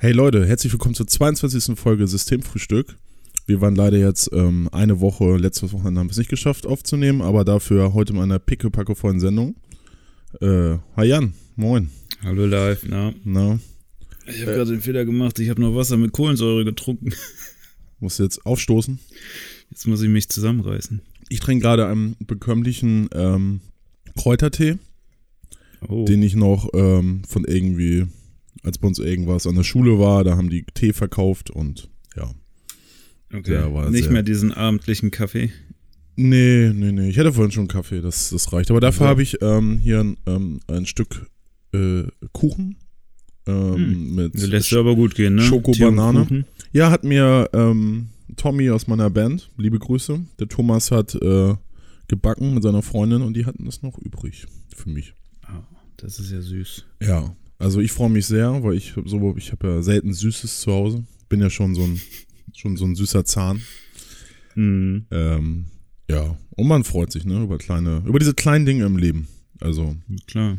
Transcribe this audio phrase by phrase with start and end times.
[0.00, 1.76] Hey Leute, herzlich willkommen zur 22.
[1.78, 2.96] Folge Systemfrühstück.
[3.46, 7.20] Wir waren leider jetzt ähm, eine Woche, letztes Wochenende haben wir es nicht geschafft aufzunehmen,
[7.22, 9.56] aber dafür heute mal eine pickepacke vollen Sendung.
[10.40, 11.90] Äh, hi Jan, moin.
[12.22, 13.12] Hallo live, na.
[13.24, 13.58] Na,
[14.26, 17.12] Ich habe gerade den Fehler gemacht, ich habe noch Wasser mit Kohlensäure getrunken.
[18.00, 18.98] musst du jetzt aufstoßen?
[19.70, 21.00] Jetzt muss ich mich zusammenreißen.
[21.28, 23.60] Ich trinke gerade einen bekömmlichen ähm,
[24.16, 24.76] Kräutertee,
[25.88, 28.06] Oh, den ich noch ähm, von irgendwie,
[28.62, 32.30] als bei uns irgendwas an der Schule war, da haben die Tee verkauft und ja.
[33.34, 33.90] okay.
[33.90, 35.50] Nicht mehr diesen abendlichen Kaffee.
[36.16, 37.08] Nee, nee, nee.
[37.10, 38.70] Ich hatte vorhin schon Kaffee, das, das reicht.
[38.70, 39.10] Aber dafür Ja.
[39.10, 41.26] habe ich ähm, hier ein, ähm, ein Stück
[41.72, 42.02] äh,
[42.32, 42.76] Kuchen
[43.46, 44.14] ähm, Hm.
[44.16, 44.34] mit.
[44.34, 45.42] Das lässt aber gut gehen, ne?
[45.42, 46.20] Schoko, Tee und Banane.
[46.24, 46.44] Kuchen.
[46.72, 50.20] Ja, hat mir ähm, Tommy aus meiner Band, liebe Grüße.
[50.40, 51.54] Der Thomas hat äh,
[52.08, 55.14] gebacken mit seiner Freundin und die hatten das noch übrig für mich.
[55.42, 55.62] Ah,
[55.98, 56.84] das ist ja süß.
[57.02, 60.72] Ja, also ich freue mich sehr, weil ich so, ich habe ja selten Süßes zu
[60.72, 61.04] Hause.
[61.28, 62.00] Bin ja schon so ein,
[62.54, 63.62] schon so ein süßer Zahn.
[64.54, 65.06] Mhm.
[65.10, 65.66] Ähm,
[66.10, 69.28] ja, und man freut sich, ne, über kleine, über diese kleinen Dinge im Leben.
[69.60, 69.96] Also,
[70.26, 70.58] Klar.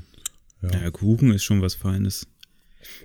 [0.62, 0.70] ja.
[0.84, 0.92] Ja.
[0.92, 2.28] Kuchen ist schon was Feines.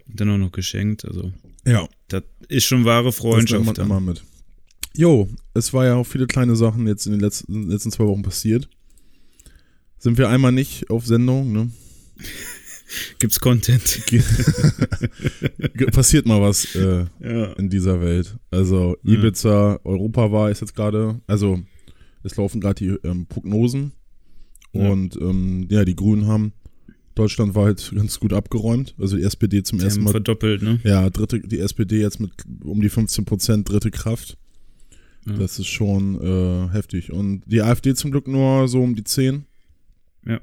[0.08, 1.32] Und dann auch noch geschenkt, also
[1.66, 3.64] Ja, das ist schon wahre das Freundschaft.
[3.64, 3.86] man dann.
[3.86, 4.22] immer mit.
[4.96, 8.22] Jo, es war ja auch viele kleine Sachen jetzt in den letzten, letzten zwei Wochen
[8.22, 8.68] passiert.
[9.98, 11.70] Sind wir einmal nicht auf Sendung, ne?
[13.18, 14.02] Gibt's Content?
[15.92, 17.52] Passiert mal was äh, Ja.
[17.54, 18.36] in dieser Welt.
[18.50, 19.14] Also Ja.
[19.14, 21.60] Ibiza, Europa war ist jetzt gerade, also
[22.22, 23.92] es laufen gerade die ähm, Prognosen
[24.72, 24.90] Ja.
[24.90, 26.52] und ähm, ja, die Grünen haben
[27.14, 28.92] Deutschland war halt ganz gut abgeräumt.
[28.98, 30.80] Also die SPD zum Die ersten Mal verdoppelt, ne?
[30.82, 32.32] Ja, dritte, die SPD jetzt mit
[32.64, 34.36] um die 15 Prozent dritte Kraft.
[35.24, 35.34] Ja.
[35.34, 37.12] Das ist schon äh, heftig.
[37.12, 39.44] Und die AfD zum Glück nur so um die 10.
[40.26, 40.40] Ja.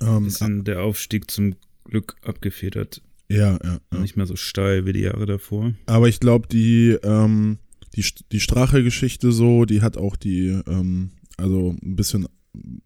[0.00, 3.02] Ähm, Bisschen der Aufstieg zum Glück abgefedert.
[3.28, 3.98] ja, ja, ja.
[3.98, 5.74] Nicht mehr so steil wie die Jahre davor.
[5.86, 7.58] Aber ich glaube, die, ähm,
[7.94, 12.26] die, die Strache-Geschichte so, die hat auch die, ähm, also ein bisschen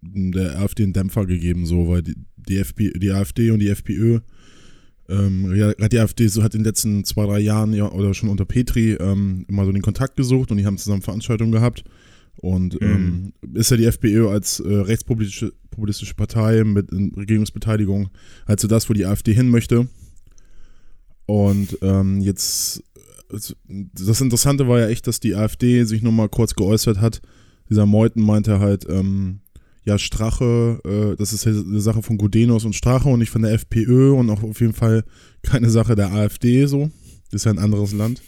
[0.00, 4.20] der AfD einen Dämpfer gegeben, so, weil die, die, FP, die AfD und die FPÖ,
[5.08, 8.28] ähm, ja, die AfD so hat in den letzten zwei, drei Jahren ja, oder schon
[8.28, 11.84] unter Petri ähm, immer so den Kontakt gesucht und die haben zusammen Veranstaltungen gehabt.
[12.40, 18.10] Und ähm, ist ja die FPÖ als äh, rechtspopulistische populistische Partei mit Regierungsbeteiligung
[18.48, 19.86] halt so das, wo die AfD hin möchte.
[21.26, 22.82] Und ähm, jetzt,
[23.28, 27.20] das Interessante war ja echt, dass die AfD sich nochmal kurz geäußert hat.
[27.70, 29.40] Dieser Meuthen meinte halt, ähm,
[29.84, 33.42] ja, Strache, äh, das ist ja eine Sache von Gudenus und Strache und nicht von
[33.42, 35.04] der FPÖ und auch auf jeden Fall
[35.42, 36.90] keine Sache der AfD so.
[37.30, 38.22] Das ist ja ein anderes Land.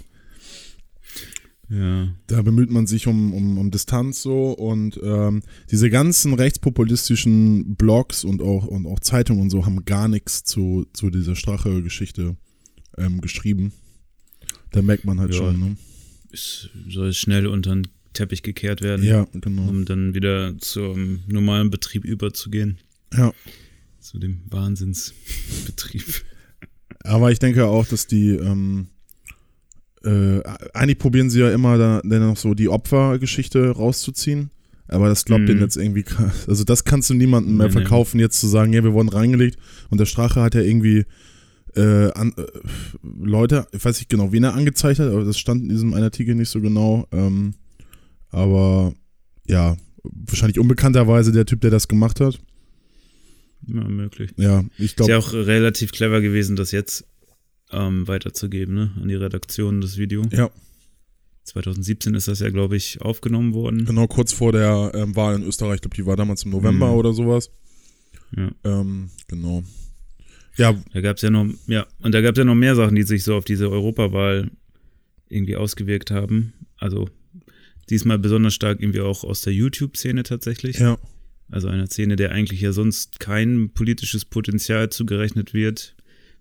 [1.71, 2.09] Ja.
[2.27, 8.25] Da bemüht man sich um, um, um Distanz so und ähm, diese ganzen rechtspopulistischen Blogs
[8.25, 12.37] und auch, und auch Zeitungen und so haben gar nichts zu, zu dieser Strache-Geschichte
[12.99, 13.73] ähm, geschrieben.
[14.73, 15.39] Da merkt man halt Ja.
[15.39, 15.77] schon, ne?
[16.33, 19.69] Es soll schnell unter den Teppich gekehrt werden, Ja, genau.
[19.69, 22.79] um dann wieder zum normalen Betrieb überzugehen.
[23.17, 23.33] Ja.
[24.01, 26.25] Zu dem Wahnsinnsbetrieb.
[27.05, 28.89] Aber ich denke auch, dass die, ähm,
[30.05, 30.41] äh,
[30.75, 34.51] eigentlich probieren sie ja immer da, dann noch so die Opfergeschichte rauszuziehen.
[34.89, 35.47] Aber das glaubt Mhm.
[35.47, 36.05] denen jetzt irgendwie,
[36.49, 37.81] also das kannst du niemandem mehr Nee, nee.
[37.81, 39.57] verkaufen, jetzt zu sagen, ja, wir wurden reingelegt.
[39.89, 41.05] Und der Strache hat ja irgendwie
[41.77, 42.43] äh, an, äh,
[43.23, 46.03] Leute, ich weiß nicht genau, wen er angezeigt hat, aber das stand in diesem einen
[46.03, 47.07] Artikel nicht so genau.
[47.13, 47.55] Ähm,
[48.31, 48.93] aber
[49.47, 52.41] ja, wahrscheinlich unbekannterweise der Typ, der das gemacht hat.
[53.67, 54.33] Ja, möglich.
[54.37, 57.05] Ja, ich Ist glaube, ja auch relativ clever gewesen, das jetzt
[57.73, 58.91] ähm, weiterzugeben, ne?
[59.01, 60.25] An die Redaktion, das Video.
[60.33, 60.51] ja,
[61.45, 63.85] 2017 ist das ja, glaube ich, aufgenommen worden.
[63.85, 66.89] genau kurz vor der ähm, Wahl in Österreich, ich glaube, die war damals im November
[66.89, 66.95] Mhm.
[66.99, 67.51] oder sowas.
[68.37, 68.51] Ja.
[68.65, 69.65] Ähm, genau.
[70.57, 72.95] Ja, Da gab es ja noch, ja, und da gab es ja noch mehr Sachen,
[72.95, 74.51] die sich so auf diese Europawahl
[75.29, 76.53] irgendwie ausgewirkt haben.
[76.77, 77.09] Also
[77.89, 80.79] diesmal besonders stark irgendwie auch aus der YouTube-Szene tatsächlich.
[80.79, 80.99] ja,
[81.51, 85.97] Also einer Szene, der eigentlich ja sonst kein politisches Potenzial zugerechnet wird,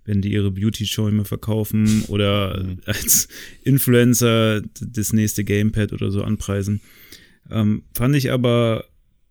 [0.06, 2.78] wenn die ihre Beauty-Show immer verkaufen oder Mhm.
[2.86, 3.28] als
[3.64, 6.82] Influencer das nächste Gamepad oder so anpreisen.
[7.50, 8.86] Ähm, fand ich aber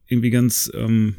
[0.07, 1.17] irgendwie ganz, ähm,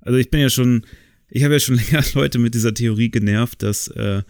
[0.00, 0.84] also ich bin ja schon,
[1.28, 4.22] ich habe ja schon länger Leute mit dieser Theorie genervt, dass äh,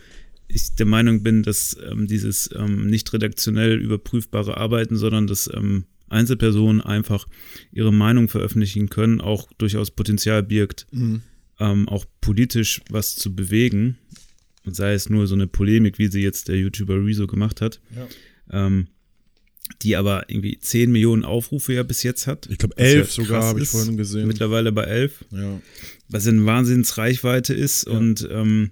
[0.49, 5.87] ich der Meinung bin, dass ähm, dieses ähm, nicht redaktionell überprüfbare Arbeiten, sondern dass ähm,
[6.09, 7.27] Einzelpersonen einfach
[7.73, 11.23] ihre Meinung veröffentlichen können, auch durchaus Potenzial birgt, mhm.
[11.59, 13.99] ähm, auch politisch was zu bewegen.
[14.67, 17.81] Und sei es nur so eine Polemik, wie sie jetzt der YouTuber Rezo gemacht hat,
[17.95, 18.07] Ja.
[18.65, 18.89] ähm,
[19.83, 22.47] die aber irgendwie 10 Millionen Aufrufe ja bis jetzt hat.
[22.51, 24.29] ich glaube Was ja elf sogar habe ich vorhin gesehen.
[24.29, 25.61] Mittlerweile bei 11 Ja,
[26.09, 27.87] was eine Wahnsinnsreichweite ist.
[27.87, 27.93] Ja.
[27.93, 28.71] Und ähm,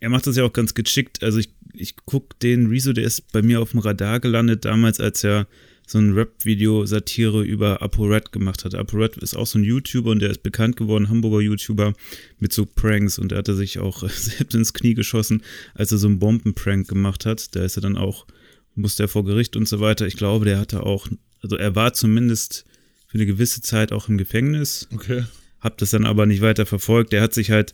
[0.00, 1.22] er macht das ja auch ganz geschickt.
[1.22, 4.98] Also ich ich guck den Rezo, der ist bei mir auf dem Radar gelandet, damals,
[4.98, 5.46] als er
[5.86, 8.74] so ein Rap-Video-Satire über ApoRed gemacht hat.
[8.74, 11.94] ApoRed ist auch so ein YouTuber und der ist bekannt geworden, Hamburger YouTuber,
[12.40, 15.42] mit so Pranks und er hatte sich auch selbst ins Knie geschossen,
[15.74, 17.54] als er so einen Bombenprank gemacht hat.
[17.54, 18.26] Da ist er dann auch,
[18.74, 20.06] musste er vor Gericht und so weiter.
[20.06, 21.06] Ich glaube, der hatte auch,
[21.40, 22.64] also er war zumindest
[23.06, 24.88] für eine gewisse Zeit auch im Gefängnis.
[24.92, 25.24] Okay.
[25.60, 27.12] Hab das dann aber nicht weiter verfolgt.
[27.12, 27.72] Der hat sich halt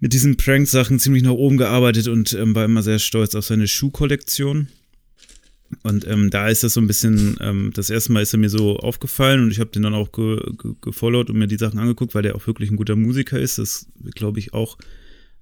[0.00, 3.68] mit diesen Prank-Sachen ziemlich nach oben gearbeitet und ähm, war immer sehr stolz auf seine
[3.68, 4.68] Schuhkollektion.
[5.82, 8.48] Und ähm, da ist das so ein bisschen, ähm, das erste Mal ist er mir
[8.48, 11.78] so aufgefallen und ich habe den dann auch ge ge gefollowt und mir die Sachen
[11.78, 13.58] angeguckt, weil der auch wirklich ein guter Musiker ist.
[13.58, 14.78] Das glaube ich auch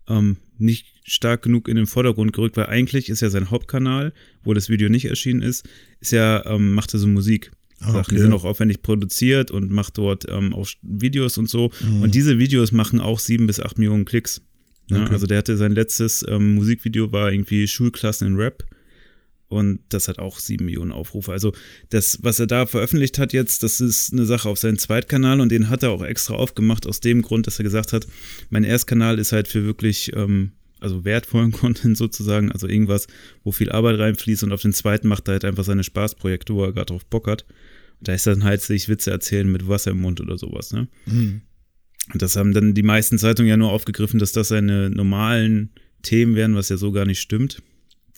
[0.09, 4.13] ähm, nicht stark genug in den Vordergrund gerückt, weil eigentlich ist ja sein Hauptkanal,
[4.43, 5.69] wo das Video nicht erschienen ist,
[6.01, 7.53] ist ja, ähm, macht er so Musik.
[7.81, 8.23] Ah, Sachen, die okay.
[8.23, 11.71] sind auch aufwendig produziert und macht dort ähm, auch Videos und so.
[11.81, 12.03] Mhm.
[12.03, 14.41] Und diese Videos machen auch sieben bis acht Millionen Klicks.
[14.89, 15.13] Ja, Okay.
[15.13, 18.65] Also der hatte sein letztes ähm, Musikvideo war irgendwie Schulklassen in Rap.
[19.49, 21.31] Und das hat auch sieben Millionen Aufrufe.
[21.31, 21.53] Also
[21.91, 25.51] das, was er da veröffentlicht hat jetzt, das ist eine Sache auf seinem Zweitkanal und
[25.51, 28.07] den hat er auch extra aufgemacht aus dem Grund, dass er gesagt hat,
[28.51, 33.07] mein Erstkanal ist halt für wirklich, ähm, also wertvollen Content sozusagen, also irgendwas,
[33.45, 36.65] wo viel Arbeit reinfließt und auf den zweiten macht er halt einfach seine Spaßprojekte, wo
[36.65, 37.45] er gerade drauf Bock hat.
[38.01, 40.89] Und da ist dann halt sich Witze erzählen mit Wasser im Mund oder sowas, ne?
[41.07, 41.43] Mhm.
[42.13, 45.71] Und das haben dann die meisten Zeitungen ja nur aufgegriffen, dass das seine normalen
[46.03, 47.63] Themen wären, was ja so gar nicht stimmt.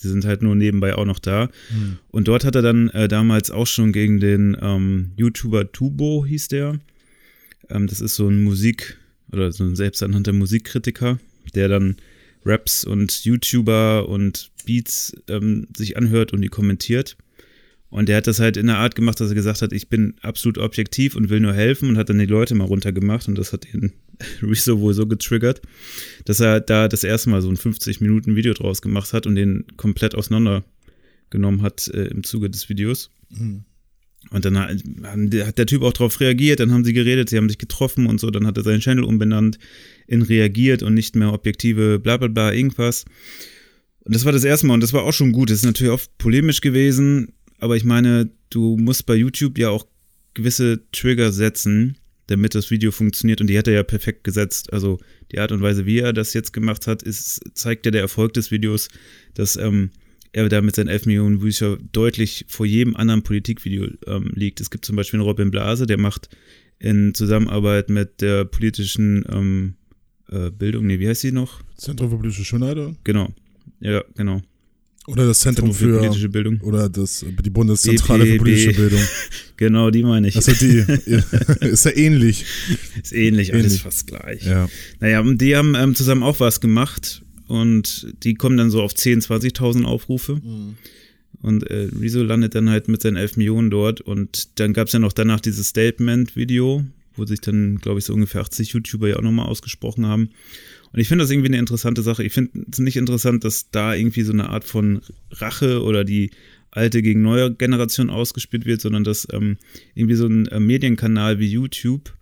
[0.02, 1.50] Die sind halt nur nebenbei auch noch da.
[1.70, 1.98] Mhm.
[2.10, 6.48] Und dort hat er dann äh, damals auch schon gegen den ähm, YouTuber Tubo, hieß
[6.48, 6.78] der.
[7.68, 8.96] Ähm, das ist so ein Musik-
[9.32, 11.18] oder so ein selbsternannter Musikkritiker,
[11.54, 11.96] der dann
[12.44, 17.16] Raps und YouTuber und Beats ähm, sich anhört und die kommentiert.
[17.90, 20.14] Und der hat das halt in der Art gemacht, dass er gesagt hat, ich bin
[20.20, 23.52] absolut objektiv und will nur helfen und hat dann die Leute mal runtergemacht und das
[23.52, 23.92] hat den
[24.42, 25.62] Rezo wohl so getriggert,
[26.26, 29.36] dass er da das erste Mal so ein 50 Minuten Video draus gemacht hat und
[29.36, 33.10] den komplett auseinandergenommen hat äh, im Zuge des Videos.
[33.30, 33.64] Mhm.
[34.30, 34.76] Und dann hat,
[35.46, 38.20] hat der Typ auch darauf reagiert, dann haben sie geredet, sie haben sich getroffen und
[38.20, 39.58] so, dann hat er seinen Channel umbenannt
[40.06, 43.06] in reagiert und nicht mehr objektive bla bla bla irgendwas.
[44.00, 45.50] Und das war das erste Mal und das war auch schon gut.
[45.50, 49.86] Das ist natürlich oft polemisch gewesen, aber ich meine, du musst bei YouTube ja auch
[50.34, 54.72] gewisse Trigger setzen, damit das Video funktioniert und die hat er ja perfekt gesetzt.
[54.72, 54.98] Also
[55.32, 58.34] die Art und Weise, wie er das jetzt gemacht hat, ist, zeigt ja der Erfolg
[58.34, 58.88] des Videos,
[59.34, 59.90] dass ähm,
[60.32, 64.60] er da mit seinen 11 Millionen Views deutlich vor jedem anderen Politikvideo ähm, liegt.
[64.60, 66.28] Es gibt zum Beispiel einen Robin Blase, der macht
[66.78, 69.74] in Zusammenarbeit mit der politischen ähm,
[70.30, 71.62] äh, Bildung, nee, wie heißt sie noch?
[71.76, 72.76] Zentrum für politische Schönheit?
[72.76, 72.94] oder?
[73.04, 73.34] Genau.
[73.80, 74.42] Ja, genau.
[75.08, 76.60] Oder das Zentrum für, politische Bildung.
[76.60, 78.38] oder das, die Bundeszentrale für BPB.
[78.38, 79.00] politische Bildung.
[79.56, 80.36] Genau, die meine ich.
[80.36, 80.84] Also die,
[81.66, 82.44] ist ja ähnlich.
[83.02, 83.82] ist ähnlich, alles ähnlich.
[83.82, 84.44] fast gleich.
[84.44, 84.68] Ja.
[85.00, 88.92] Naja, und die haben ähm, zusammen auch was gemacht und die kommen dann so auf
[88.92, 90.40] 10.000, 20.000 Aufrufe.
[91.40, 94.92] Und äh, Rezo landet dann halt mit seinen 11 Millionen dort und dann gab es
[94.92, 96.84] ja noch danach dieses Statement-Video,
[97.18, 100.30] wo sich dann, glaube ich, so ungefähr 80 YouTuber ja auch nochmal ausgesprochen haben.
[100.92, 102.24] Und ich finde das irgendwie eine interessante Sache.
[102.24, 105.00] Ich finde es nicht interessant, dass da irgendwie so eine Art von
[105.32, 106.30] Rache oder die
[106.70, 109.56] alte gegen neue Generation ausgespielt wird, sondern dass ähm,
[109.94, 112.12] irgendwie so ein äh, Medienkanal wie YouTube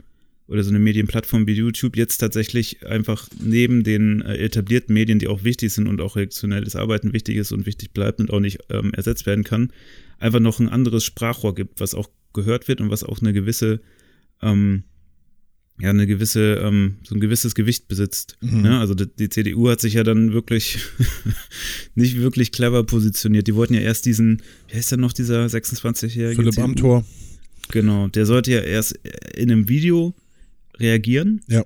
[0.48, 5.28] oder so eine Medienplattform wie YouTube jetzt tatsächlich einfach neben den äh, etablierten Medien, die
[5.28, 8.58] auch wichtig sind und auch redaktionelles Arbeiten wichtig ist und wichtig bleibt und auch nicht
[8.70, 9.72] ähm, ersetzt werden kann,
[10.18, 13.80] einfach noch ein anderes Sprachrohr gibt, was auch gehört wird und was auch eine gewisse,
[14.42, 14.84] ähm,
[15.78, 18.38] ja, eine gewisse, ähm, so ein gewisses Gewicht besitzt.
[18.40, 18.62] Mhm.
[18.62, 18.78] Ne?
[18.78, 20.78] Also die, die CDU hat sich ja dann wirklich
[21.94, 23.46] nicht wirklich clever positioniert.
[23.46, 26.64] Die wollten ja erst diesen, wie heißt der noch, dieser 26-jährige Philipp CDU?
[26.64, 27.04] Amthor.
[27.70, 28.98] Genau, der sollte ja erst
[29.34, 30.14] in einem Video
[30.78, 31.40] reagieren.
[31.48, 31.64] Ja.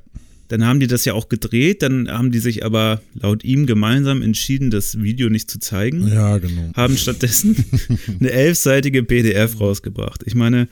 [0.48, 4.20] Dann haben die das ja auch gedreht, dann haben die sich aber laut ihm gemeinsam
[4.20, 6.72] entschieden, das Video nicht zu zeigen, Ja, genau.
[6.74, 7.64] haben stattdessen
[8.20, 10.22] eine elfseitige PDF rausgebracht.
[10.26, 10.66] Ich meine,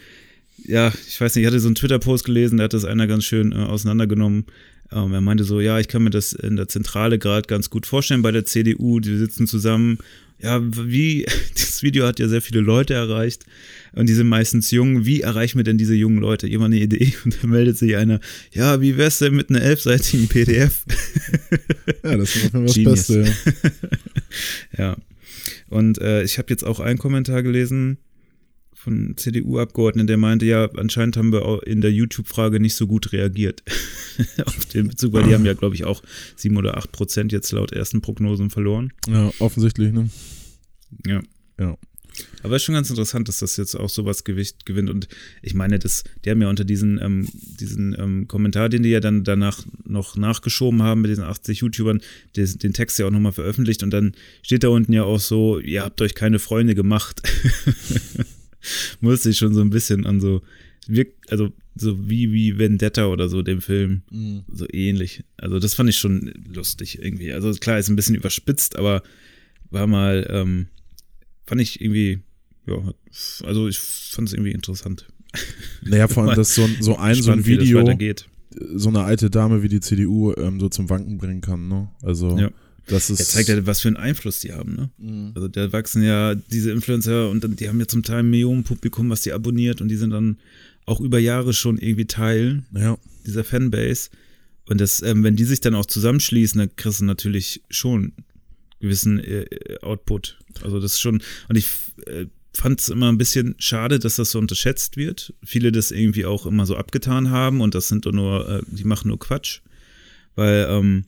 [0.64, 3.24] ja, ich weiß nicht, ich hatte so einen Twitter-Post gelesen, da hat das einer ganz
[3.24, 4.46] schön äh, auseinandergenommen.
[4.90, 7.86] Ähm, er meinte so, ja, ich kann mir das in der Zentrale gerade ganz gut
[7.86, 9.98] vorstellen bei der CDU, die sitzen zusammen.
[10.40, 13.44] Ja, wie, das Video hat ja sehr viele Leute erreicht
[13.92, 15.04] und die sind meistens jung.
[15.04, 16.46] Wie erreichen wir denn diese jungen Leute?
[16.46, 17.12] Jemand eine Idee?
[17.24, 18.20] Und dann meldet sich einer,
[18.52, 20.84] ja, wie wär's denn mit einer elfseitigen PDF?
[22.04, 23.08] Ja, das ist das Genius.
[23.08, 23.34] Beste.
[24.76, 24.84] Ja.
[24.84, 24.96] Ja.
[25.68, 27.98] Und äh, ich habe jetzt auch einen Kommentar gelesen
[28.78, 33.64] von CDU-Abgeordneten, der meinte, ja, anscheinend haben wir in der YouTube-Frage nicht so gut reagiert
[34.44, 36.00] auf den Bezug, weil die haben ja, glaube ich, auch
[36.36, 38.92] sieben oder acht Prozent jetzt laut ersten Prognosen verloren.
[39.08, 40.08] ja, offensichtlich, ne?
[41.04, 41.20] Ja.
[41.58, 41.76] Ja.
[42.42, 44.90] Aber es ist schon ganz interessant, dass das jetzt auch sowas Gewicht gewinnt.
[44.90, 45.08] Und
[45.42, 49.00] ich meine, das, die haben ja unter diesen, ähm, diesen ähm, Kommentar, den die ja
[49.00, 52.00] dann danach noch nachgeschoben haben mit diesen 80 YouTubern,
[52.36, 53.82] den, den Text ja auch nochmal veröffentlicht.
[53.82, 57.22] Und dann steht da unten ja auch so, ihr habt euch keine Freunde gemacht.
[59.00, 60.42] Musste ich schon so ein bisschen an so,
[61.28, 64.02] also so wie, wie Vendetta oder so, dem Film.
[64.10, 64.44] Mhm.
[64.52, 65.24] So ähnlich.
[65.36, 67.32] Also das fand ich schon lustig irgendwie.
[67.32, 69.02] Also klar, ist ein bisschen überspitzt, aber
[69.70, 70.66] war mal, ähm,
[71.46, 72.20] fand ich irgendwie,
[72.66, 72.94] ja,
[73.44, 75.06] also ich fand es irgendwie interessant.
[75.82, 77.84] Naja, vor allem, dass so, so ein, so ein Video
[78.74, 81.90] so eine alte Dame wie die CDU ähm, so zum Wanken bringen kann, ne?
[82.02, 82.50] Also ja.
[82.88, 83.20] Das ist.
[83.20, 84.90] Er zeigt ja, was für einen Einfluss die haben, ne?
[84.98, 85.32] Mhm.
[85.34, 89.10] Also da wachsen ja diese Influencer und dann, die haben ja zum Teil ein Millionenpublikum,
[89.10, 90.38] was die abonniert und die sind dann
[90.86, 92.98] auch über Jahre schon irgendwie Teil ja.
[93.26, 94.10] dieser Fanbase.
[94.66, 98.12] Und das, ähm, wenn die sich dann auch zusammenschließen, dann kriegst du natürlich schon
[98.80, 99.46] gewissen äh,
[99.82, 100.38] Output.
[100.62, 101.68] Also das ist schon, und ich
[102.06, 105.34] äh, fand es immer ein bisschen schade, dass das so unterschätzt wird.
[105.44, 108.84] Viele das irgendwie auch immer so abgetan haben und das sind doch nur, äh, die
[108.84, 109.60] machen nur Quatsch.
[110.34, 111.04] Weil, ähm,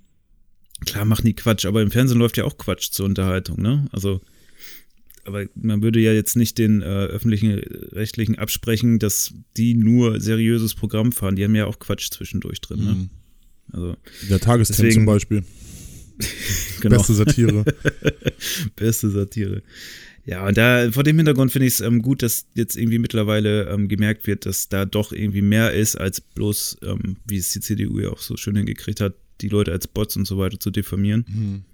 [0.87, 3.87] klar machen die Quatsch, aber im Fernsehen läuft ja auch Quatsch zur Unterhaltung, ne?
[3.93, 4.21] Also
[5.25, 7.53] aber man würde ja jetzt nicht den äh, öffentlichen
[7.93, 11.37] rechtlichen absprechen, dass die nur seriöses Programm fahren.
[11.37, 12.85] Die haben ja auch Quatsch zwischendurch drin.
[12.85, 12.93] Ne?
[12.93, 13.11] Mhm.
[13.73, 13.97] Also,
[14.29, 15.45] Der Tagesthemen zum Beispiel.
[16.81, 16.97] genau.
[16.97, 17.65] Beste Satire.
[18.77, 19.63] Beste Satire.
[20.25, 23.69] Ja, und da vor dem Hintergrund finde ich es ähm, gut, dass jetzt irgendwie mittlerweile
[23.69, 27.61] ähm, gemerkt wird, dass da doch irgendwie mehr ist, als bloß, ähm, wie es die
[27.61, 30.71] CDU ja auch so schön hingekriegt hat, die Leute als Bots und so weiter zu
[30.71, 31.25] diffamieren.
[31.29, 31.65] Mhm.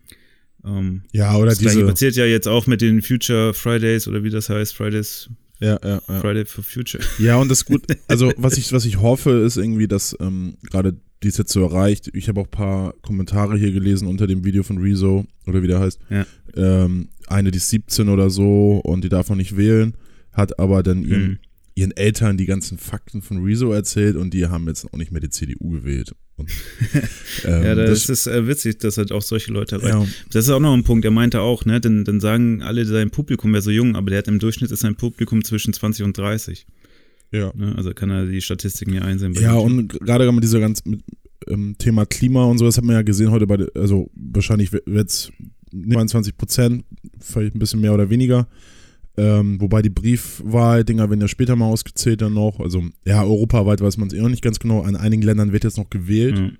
[0.65, 1.81] Ähm, ja, oder das diese.
[1.81, 5.29] Das passiert ja jetzt auch mit den Future Fridays oder wie das heißt, Fridays.
[5.59, 6.21] Ja, ja, ja.
[6.21, 7.03] Friday for Future.
[7.19, 7.85] Ja, und das ist gut.
[8.09, 12.11] Also, was ich, was ich hoffe, ist irgendwie, dass ähm, gerade dies jetzt so erreicht.
[12.13, 15.67] Ich habe auch ein paar Kommentare hier gelesen unter dem Video von Rezo, oder wie
[15.67, 15.99] der heißt.
[16.11, 16.27] Ja.
[16.55, 19.95] Ähm, eine, die ist 17 oder so und die darf noch nicht wählen,
[20.33, 21.09] hat aber dann mhm.
[21.09, 21.39] ihren,
[21.77, 25.21] ihren Eltern die ganzen Fakten von Rezo erzählt und die haben jetzt auch nicht mehr
[25.21, 26.15] die CDU gewählt.
[26.37, 26.51] Und,
[27.45, 29.95] ähm, ja, das, das ist äh, witzig, dass halt auch solche Leute erreicht.
[29.95, 30.07] Ja.
[30.33, 33.11] Das ist auch noch ein Punkt, er meinte auch, ne, denn dann sagen alle, sein
[33.11, 36.17] Publikum wäre so jung, aber der hat im Durchschnitt ist sein Publikum zwischen 20 und
[36.17, 36.67] 30.
[37.31, 37.53] Ja.
[37.55, 39.35] Ne, also kann er die Statistiken hier einsehen.
[39.35, 41.03] Ja, und gerade mit dieser ganz mit,
[41.47, 45.11] ähm, Thema Klima und so, das hat man ja gesehen heute bei, also wahrscheinlich wird
[45.11, 45.31] es
[45.73, 46.85] 29 Prozent,
[47.21, 48.49] vielleicht ein bisschen mehr oder weniger.
[49.19, 52.61] Ähm, wobei die Briefwahl-Dinger werden ja später mal ausgezählt dann noch.
[52.61, 54.83] Also ja, europaweit weiß man es eh noch nicht ganz genau.
[54.83, 56.39] An einigen Ländern wird jetzt noch gewählt.
[56.39, 56.59] Mhm.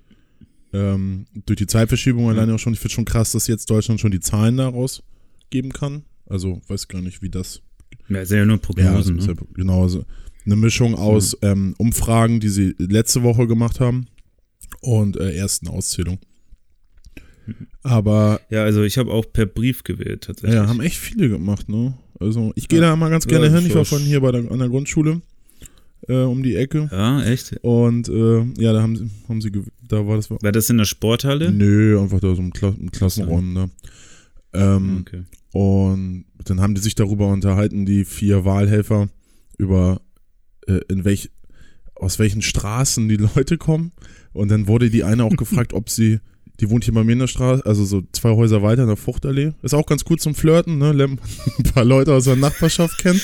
[0.73, 2.29] Ähm, durch die Zeitverschiebung mhm.
[2.29, 2.73] alleine auch schon.
[2.73, 5.03] Ich finde schon krass, dass jetzt Deutschland schon die Zahlen daraus
[5.49, 6.03] geben kann.
[6.25, 7.61] Also weiß gar nicht, wie das.
[8.09, 9.19] Ja, sind ja nur Prognosen.
[9.19, 9.33] Ja, ne?
[9.33, 9.83] ja genau.
[9.83, 10.05] Also
[10.45, 11.47] eine Mischung aus mhm.
[11.47, 14.07] ähm, Umfragen, die sie letzte Woche gemacht haben
[14.81, 16.19] und äh, ersten Auszählung.
[17.45, 17.67] Mhm.
[17.83, 18.41] Aber.
[18.49, 20.55] Ja, also ich habe auch per Brief gewählt tatsächlich.
[20.55, 21.97] Ja, haben echt viele gemacht, ne?
[22.19, 22.89] Also ich gehe ja.
[22.89, 23.67] da mal ganz gerne ja, hin.
[23.67, 25.21] Ich war von hier bei der, an der Grundschule
[26.07, 26.89] äh, um die Ecke.
[26.91, 27.57] Ja, echt?
[27.61, 29.51] Und äh, ja, da haben sie, haben sie,
[29.87, 30.29] da war das.
[30.29, 31.51] War das in der Sporthalle?
[31.51, 33.69] Nö, einfach da so im, Kla im Klassenraum, ne?
[34.53, 35.23] Ähm, okay.
[35.53, 39.09] Und dann haben die sich darüber unterhalten, die vier Wahlhelfer,
[39.57, 40.01] über
[40.67, 41.31] äh, in welch,
[41.95, 43.91] aus welchen Straßen die Leute kommen.
[44.33, 46.19] Und dann wurde die eine auch gefragt, ob sie
[46.59, 48.97] die wohnt hier bei mir in der Straße, also so zwei Häuser weiter in der
[48.97, 49.53] Fruchtallee.
[49.61, 50.91] Ist auch ganz gut zum Flirten, ne?
[50.91, 51.19] Lernt
[51.57, 53.21] ein paar Leute aus der Nachbarschaft kennen.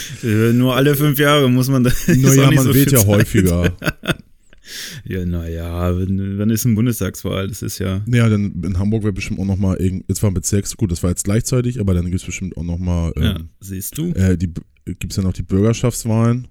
[0.57, 1.91] Nur alle fünf Jahre muss man da.
[2.07, 3.07] Naja, man so wählt ja Zeit.
[3.07, 3.73] häufiger.
[5.05, 7.47] ja, naja, wann ist ein Bundestagswahl?
[7.47, 8.01] Das ist ja.
[8.07, 11.23] Ja, dann in Hamburg wird bestimmt auch nochmal, jetzt war Bezirks, gut, das war jetzt
[11.23, 13.13] gleichzeitig, aber dann gibt es bestimmt auch nochmal.
[13.15, 14.11] Ähm, ja, siehst du?
[14.13, 16.47] Äh, gibt es ja noch die Bürgerschaftswahlen.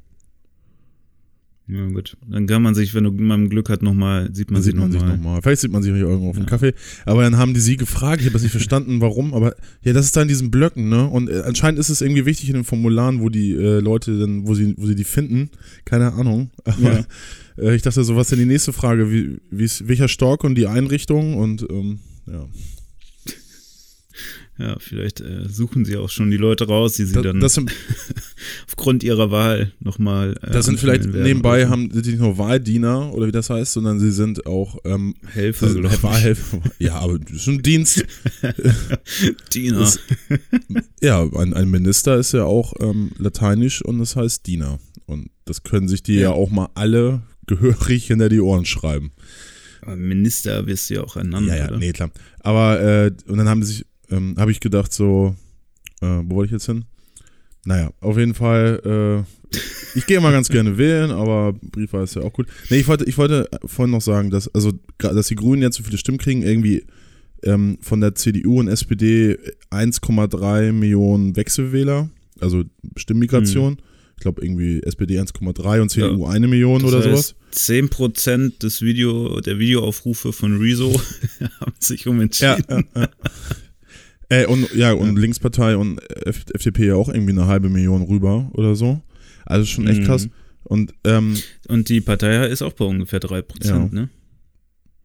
[1.73, 2.17] Ja, gut.
[2.29, 4.91] Dann kann man sich, wenn du mal Glück hat, nochmal, sieht man, sieht sich, man
[4.91, 5.41] noch sich nochmal.
[5.43, 6.49] Vielleicht sieht man sich irgendwo auf dem ja.
[6.49, 6.75] Kaffee.
[7.07, 10.07] Aber dann haben die sie gefragt, ich habe das nicht verstanden, warum, aber ja, das
[10.07, 11.09] ist da in diesen Blöcken, ne?
[11.09, 14.47] Und äh, anscheinend ist es irgendwie wichtig in den Formularen, wo die äh, Leute dann,
[14.47, 15.51] wo sie, wo sie die finden.
[15.85, 16.51] Keine Ahnung.
[16.65, 17.05] Aber ja.
[17.59, 19.11] äh, ich dachte so, was ist denn die nächste Frage?
[19.11, 21.37] Wie, wie ist, welcher Stock und die Einrichtung?
[21.37, 22.47] Und ähm, ja.
[24.59, 27.55] Ja, vielleicht äh, suchen sie auch schon die Leute raus, die sie das, dann das
[27.55, 27.73] sind,
[28.67, 30.37] aufgrund ihrer Wahl nochmal.
[30.43, 33.99] Äh, das sind vielleicht nebenbei haben sind nicht nur Wahldiener oder wie das heißt, sondern
[33.99, 36.61] sie sind auch ähm, Helfer, sind, Wahlhelfer.
[36.79, 38.05] Ja, aber das ist ein Dienst.
[39.55, 39.81] Diener.
[39.81, 40.01] Das,
[41.01, 44.79] ja, ein, ein, Minister ist ja auch ähm, lateinisch und das heißt Diener.
[45.07, 49.13] Und das können sich die ja, ja auch mal alle gehörig hinter die Ohren schreiben.
[49.97, 51.49] Minister wirst du ja auch ernannt.
[51.49, 51.79] Ja, ja, oder?
[51.79, 52.11] nee, klar.
[52.41, 55.35] Aber, äh, und dann haben sie sich ähm, habe ich gedacht, so,
[56.01, 56.85] äh, wo wollte ich jetzt hin?
[57.65, 59.57] Naja, auf jeden Fall, äh,
[59.95, 62.47] ich gehe immer ganz gerne wählen, aber Briefwahl ist ja auch gut.
[62.71, 65.85] Nee, ich wollte, ich wollte vorhin noch sagen, dass, also, dass die Grünen jetzt so
[65.85, 66.85] viele Stimmen kriegen, irgendwie
[67.45, 69.39] ähm, von der CDU und SPD
[69.71, 72.11] 1,3 Millionen Wechselwähler.
[72.41, 72.65] also
[72.97, 73.75] Stimmmigration.
[73.75, 73.79] Mhm.
[74.17, 76.31] Ich glaube irgendwie SPD 1,3 und CDU ja.
[76.31, 77.35] eine Million das oder heißt, sowas.
[77.55, 80.93] 10% des Video, der Videoaufrufe von Rezo
[81.61, 82.65] haben sich umentschieden.
[82.69, 83.09] Ja, ja.
[84.29, 88.75] Äh, und ja, und Linkspartei und FDP ja auch irgendwie eine halbe Million rüber oder
[88.75, 89.01] so.
[89.45, 90.07] Also schon echt mhm.
[90.07, 90.29] krass.
[90.65, 91.37] Und, ähm,
[91.69, 93.89] und die Partei ist auch bei ungefähr 3%, ja.
[93.91, 94.09] ne?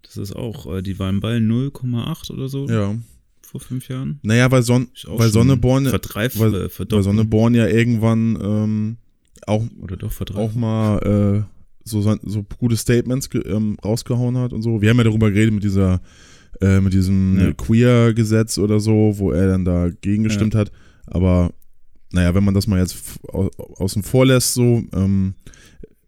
[0.03, 2.67] Das ist auch, äh, die waren bei 0,8 oder so.
[2.67, 2.95] Ja.
[3.41, 4.19] Vor fünf Jahren.
[4.23, 8.97] Naja, weil, Son weil Sonneborn, weil, weil Sonneborn ja irgendwann ähm,
[9.45, 14.81] auch, oder doch auch mal äh, so, so gute Statements ähm, rausgehauen hat und so.
[14.81, 16.01] Wir haben ja darüber geredet mit dieser
[16.61, 17.53] äh, mit diesem ja.
[17.53, 20.61] Queer-Gesetz oder so, wo er dann dagegen gestimmt ja.
[20.61, 20.71] hat.
[21.05, 21.51] Aber
[22.11, 22.97] naja, wenn man das mal jetzt
[23.27, 25.33] außen vor lässt, so, ähm,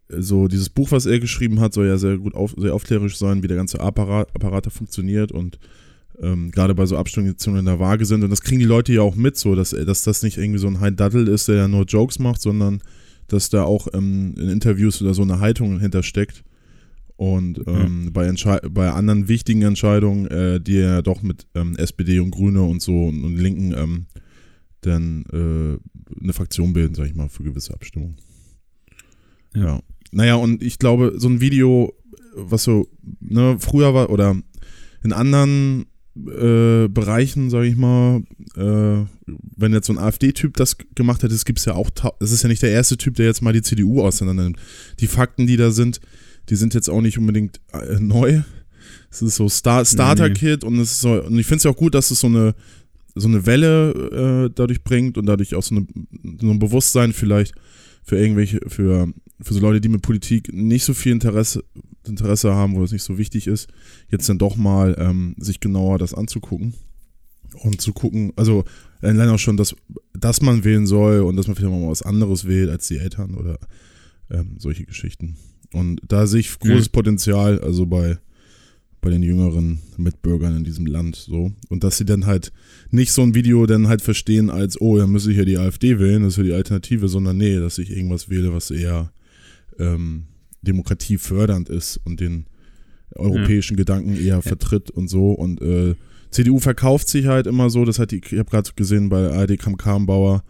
[0.08, 3.42] so dieses Buch, was er geschrieben hat, soll ja sehr gut auf, sehr aufklärerisch sein,
[3.42, 5.58] wie der ganze Apparat, Apparat funktioniert und
[6.20, 8.24] ähm, gerade bei so Abstimmungen in der Waage sind.
[8.24, 10.66] Und das kriegen die Leute ja auch mit, so, dass, dass das nicht irgendwie so
[10.66, 12.82] ein Hein Dattel ist, der ja nur Jokes macht, sondern
[13.28, 16.42] dass da auch ähm, in Interviews oder so eine Haltung hintersteckt.
[17.20, 18.12] Und ähm, mhm.
[18.14, 18.32] bei,
[18.70, 23.08] bei anderen wichtigen Entscheidungen, äh, die er doch mit ähm, SPD und Grüne und so
[23.08, 24.06] und, und Linken ähm,
[24.80, 28.16] dann äh, eine Fraktion bilden, sag ich mal, für gewisse Abstimmungen.
[29.54, 29.62] Ja.
[29.62, 29.80] ja.
[30.12, 31.92] Naja, und ich glaube, so ein Video,
[32.36, 32.88] was so,
[33.20, 34.40] ne, früher war, oder
[35.04, 35.84] in anderen
[36.16, 38.22] äh, Bereichen, sage ich mal,
[38.56, 39.04] äh,
[39.56, 42.44] wenn jetzt so ein AfD-Typ das gemacht hätte, es gibt es ja auch, es ist
[42.44, 44.58] ja nicht der erste Typ, der jetzt mal die CDU auseinander nimmt.
[45.00, 46.00] Die Fakten, die da sind,
[46.48, 48.42] die sind jetzt auch nicht unbedingt äh, neu.
[49.10, 51.76] Es ist so Star Starter-Kit und es ist so, und ich finde es ja auch
[51.76, 52.54] gut, dass es so eine,
[53.14, 55.86] so eine Welle äh, dadurch bringt und dadurch auch so, eine,
[56.40, 57.54] so ein Bewusstsein vielleicht
[58.02, 61.64] für irgendwelche, für, für so Leute, die mit Politik nicht so viel Interesse,
[62.06, 63.68] Interesse haben, wo es nicht so wichtig ist,
[64.10, 66.74] jetzt dann doch mal ähm, sich genauer das anzugucken
[67.62, 68.64] und zu gucken, also
[69.00, 69.74] allein auch schon, dass,
[70.12, 73.34] dass man wählen soll und dass man vielleicht mal was anderes wählt als die Eltern
[73.34, 73.58] oder
[74.30, 75.36] ähm, solche Geschichten.
[75.72, 76.92] Und da sehe ich großes mhm.
[76.92, 78.18] Potenzial, also bei,
[79.00, 81.52] bei den jüngeren Mitbürgern in diesem Land so.
[81.68, 82.52] Und dass sie dann halt
[82.90, 85.98] nicht so ein Video dann halt verstehen als, oh, dann müsse ich ja die AfD
[85.98, 89.12] wählen, das ist ja die Alternative, sondern nee, dass ich irgendwas wähle, was eher
[89.78, 90.24] ähm,
[90.62, 92.46] demokratiefördernd ist und den
[93.14, 93.78] europäischen ja.
[93.78, 94.42] Gedanken eher ja.
[94.42, 95.32] vertritt und so.
[95.32, 95.94] Und äh,
[96.30, 99.58] CDU verkauft sich halt immer so, das hat die, ich habe gerade gesehen bei ARD
[99.58, 100.44] Kam Karrenbauer,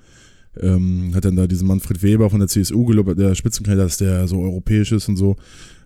[0.60, 4.26] ähm, hat dann da diesen Manfred Weber von der CSU gelobt, der Spitzenkandidat ist, der
[4.28, 5.36] so europäisch ist und so.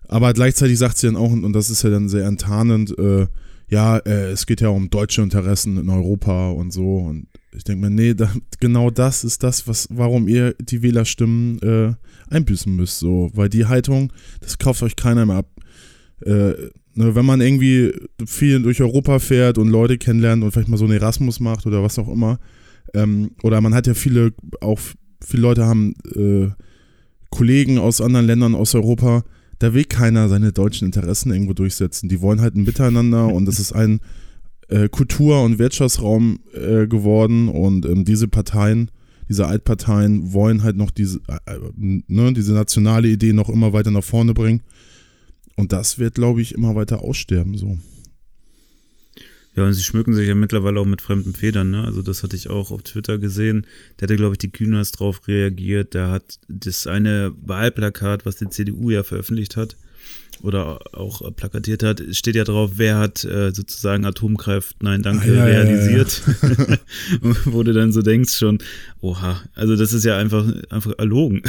[0.09, 3.27] Aber gleichzeitig sagt sie dann auch, und das ist ja dann sehr enttarnend, äh,
[3.69, 6.99] ja, äh, es geht ja um deutsche Interessen in Europa und so.
[6.99, 11.59] Und ich denke mir, nee, da, genau das ist das, was, warum ihr die Wählerstimmen
[11.61, 11.95] äh,
[12.33, 12.99] einbüßen müsst.
[12.99, 13.31] So.
[13.35, 15.49] Weil die Haltung, das kauft euch keiner mehr ab.
[16.21, 16.53] Äh,
[16.95, 17.93] ne, wenn man irgendwie
[18.27, 21.83] viel durch Europa fährt und Leute kennenlernt und vielleicht mal so einen Erasmus macht oder
[21.83, 22.39] was auch immer,
[22.95, 24.81] ähm, oder man hat ja viele, auch
[25.25, 26.51] viele Leute haben äh,
[27.31, 29.25] Kollegen aus anderen Ländern aus Europa,
[29.59, 32.09] da will keiner seine deutschen Interessen irgendwo durchsetzen.
[32.09, 34.01] Die wollen halt ein Miteinander und es ist ein
[34.69, 38.91] äh, Kultur- und Wirtschaftsraum äh, geworden und ähm, diese Parteien,
[39.29, 43.91] diese Altparteien wollen halt noch diese, äh, äh, ne, diese nationale Idee noch immer weiter
[43.91, 44.63] nach vorne bringen.
[45.57, 47.79] Und das wird, glaube ich, immer weiter aussterben so.
[49.57, 51.85] Ja, und sie schmücken sich ja mittlerweile auch mit fremden Federn, ne?
[51.85, 53.67] Also das hatte ich auch auf Twitter gesehen.
[53.99, 55.95] Der hatte, glaube ich, die Kühners drauf reagiert.
[55.95, 59.77] Der hat das eine Wahlplakat, was die CDU ja veröffentlicht hat,
[60.43, 65.35] oder auch plakatiert hat, steht ja drauf, wer hat äh, sozusagen Atomkraft, nein, danke, ah,
[65.35, 66.23] ja, realisiert.
[66.43, 66.77] Ja, ja,
[67.45, 68.59] Wo du dann so denkst schon,
[69.01, 71.43] oha, also das ist ja einfach, einfach erlogen.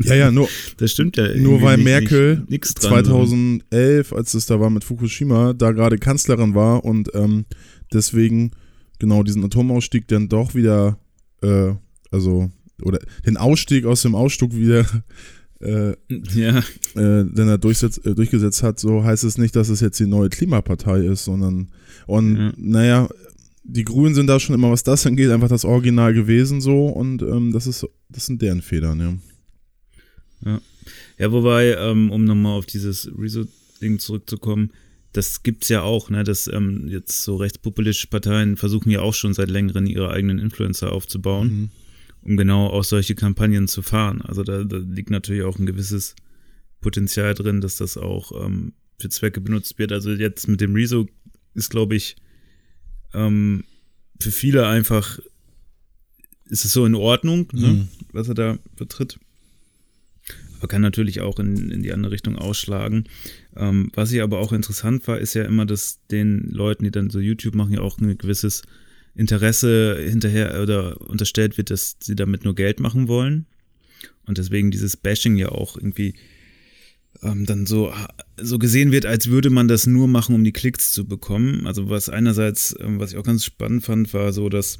[0.00, 0.48] Ja, ja, nur.
[0.76, 1.34] Das stimmt ja.
[1.34, 6.54] Nur weil nicht, Merkel nicht, 2011, als es da war mit Fukushima, da gerade Kanzlerin
[6.54, 7.44] war und ähm,
[7.92, 8.52] deswegen
[8.98, 10.98] genau diesen Atomausstieg dann doch wieder,
[11.42, 11.72] äh,
[12.10, 12.50] also,
[12.82, 14.86] oder den Ausstieg aus dem Ausstieg wieder
[15.60, 15.94] äh,
[16.34, 16.58] ja.
[16.94, 20.06] äh, den er durchsetz, äh, durchgesetzt hat, so heißt es nicht, dass es jetzt die
[20.06, 21.68] neue Klimapartei ist, sondern
[22.06, 22.52] und ja.
[22.56, 23.08] naja,
[23.62, 27.22] die Grünen sind da schon immer, was das angeht, einfach das Original gewesen so und
[27.22, 30.50] ähm, das ist das sind deren Federn, ja.
[30.50, 30.60] Ja,
[31.18, 34.72] ja wobei, ähm, um nochmal auf dieses Rezo-Ding zurückzukommen,
[35.12, 39.34] das gibt's ja auch, ne, dass ähm, jetzt so rechtspopulistische Parteien versuchen ja auch schon
[39.34, 41.48] seit längerem ihre eigenen Influencer aufzubauen.
[41.48, 41.70] Mhm
[42.22, 44.22] um genau auch solche Kampagnen zu fahren.
[44.22, 46.14] Also da, da liegt natürlich auch ein gewisses
[46.80, 49.92] Potenzial drin, dass das auch ähm, für Zwecke benutzt wird.
[49.92, 51.06] Also jetzt mit dem Rezo
[51.54, 52.16] ist, glaube ich,
[53.14, 53.64] ähm,
[54.20, 55.18] für viele einfach
[56.46, 57.88] ist es so in Ordnung, ne, mhm.
[58.12, 59.18] was er da vertritt.
[60.58, 63.04] Aber kann natürlich auch in, in die andere Richtung ausschlagen.
[63.56, 67.08] Ähm, was ich aber auch interessant war, ist ja immer, dass den Leuten, die dann
[67.08, 68.62] so YouTube machen, ja auch ein gewisses
[69.14, 73.46] Interesse hinterher oder unterstellt wird, dass sie damit nur Geld machen wollen.
[74.26, 76.14] Und deswegen dieses Bashing ja auch irgendwie
[77.22, 77.92] ähm, dann so,
[78.40, 81.66] so gesehen wird, als würde man das nur machen, um die Klicks zu bekommen.
[81.66, 84.78] Also was einerseits, ähm, was ich auch ganz spannend fand, war so, dass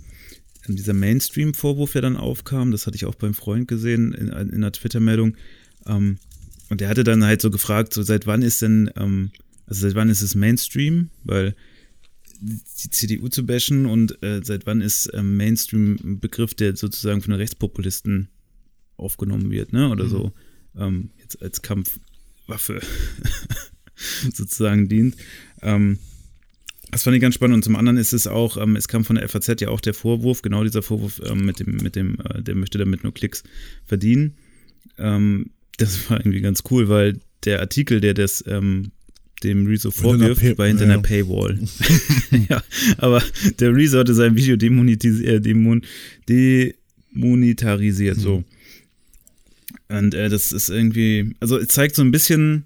[0.69, 4.73] dieser Mainstream-Vorwurf ja dann aufkam, das hatte ich auch beim Freund gesehen in, in einer
[4.73, 5.37] Twitter-Meldung.
[5.87, 6.19] Ähm,
[6.69, 9.33] und der hatte dann halt so gefragt, so seit wann ist denn, ähm,
[9.67, 11.11] also seit wann ist es Mainstream?
[11.25, 11.55] Weil
[12.41, 17.23] die CDU zu bashen und äh, seit wann ist ähm, Mainstream ein Begriff, der sozusagen
[17.23, 18.29] von den Rechtspopulisten
[18.97, 19.91] aufgenommen wird, ne?
[19.91, 20.09] Oder mhm.
[20.09, 20.33] so
[20.77, 22.81] ähm, jetzt als Kampfwaffe
[24.33, 25.17] sozusagen dient.
[25.63, 25.99] Ähm,
[26.91, 27.57] das fand ich ganz spannend.
[27.57, 29.95] Und zum anderen ist es auch, ähm, es kam von der FAZ ja auch der
[29.95, 33.43] Vorwurf, genau dieser Vorwurf ähm, mit dem, mit dem, äh, der möchte damit nur Klicks
[33.87, 34.37] verdienen.
[34.99, 38.93] Ähm, das war irgendwie ganz cool, weil der Artikel, der das ähm,
[39.43, 40.93] dem Rezo vorwirft, war hinter ja.
[40.93, 41.59] einer Paywall.
[42.49, 42.63] ja,
[42.99, 43.23] aber
[43.59, 45.83] der Rezo hatte sein Video demonetarisiert, äh, demon
[46.29, 48.21] demonetarisiert mhm.
[48.21, 48.45] so.
[49.89, 52.65] Und äh, das ist irgendwie, also es zeigt so ein bisschen,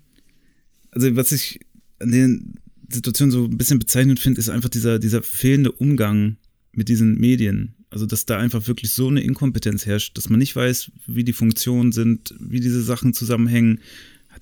[0.91, 1.61] also was ich
[1.99, 2.55] an den
[2.91, 6.37] Situationen so ein bisschen bezeichnend finde, ist einfach dieser, dieser fehlende Umgang
[6.73, 7.75] mit diesen Medien.
[7.91, 11.33] Also, dass da einfach wirklich so eine Inkompetenz herrscht, dass man nicht weiß, wie die
[11.33, 13.81] Funktionen sind, wie diese Sachen zusammenhängen.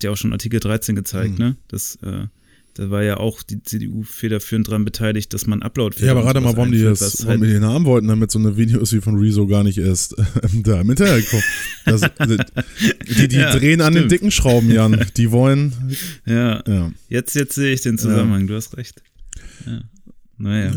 [0.03, 1.45] Hat ja auch schon Artikel 13 gezeigt, mhm.
[1.45, 1.55] ne?
[1.69, 2.27] Das, äh,
[2.73, 6.41] da war ja auch die CDU federführend dran beteiligt, dass man upload Ja, aber gerade
[6.41, 8.99] mal, warum die das, warum halt die den haben wollten, damit so eine Videos wie
[8.99, 10.23] von Rezo gar nicht erst äh,
[10.61, 11.43] da im Internet kommen.
[11.85, 12.01] Das,
[13.17, 15.05] die die ja, drehen an den dicken Schrauben, Jan.
[15.15, 15.73] Die wollen.
[16.25, 16.63] Ja.
[16.67, 16.91] ja.
[17.07, 18.47] Jetzt, jetzt sehe ich den Zusammenhang, ja.
[18.47, 19.01] du hast recht.
[19.65, 19.81] Ja.
[20.37, 20.71] Naja.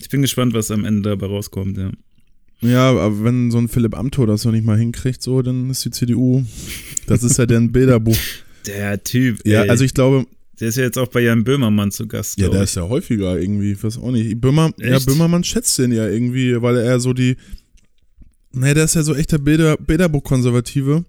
[0.00, 1.90] Ich bin gespannt, was am Ende dabei rauskommt, ja.
[2.60, 5.84] Ja, aber wenn so ein Philipp Amthor das noch nicht mal hinkriegt, so, dann ist
[5.84, 6.44] die CDU,
[7.06, 8.18] das ist ja deren Bilderbuch.
[8.66, 9.46] Der Typ.
[9.46, 9.70] Ja, ey.
[9.70, 10.26] also ich glaube.
[10.60, 12.38] Der ist ja jetzt auch bei Jan Böhmermann zu Gast.
[12.38, 12.64] Ja, der ich.
[12.64, 14.38] ist ja häufiger irgendwie, ich weiß auch nicht.
[14.42, 17.36] Böhmer, ja, Böhmermann schätzt den ja irgendwie, weil er so die.
[18.52, 21.04] Naja, der ist ja so echter Bilder, Bilderbuch-Konservative.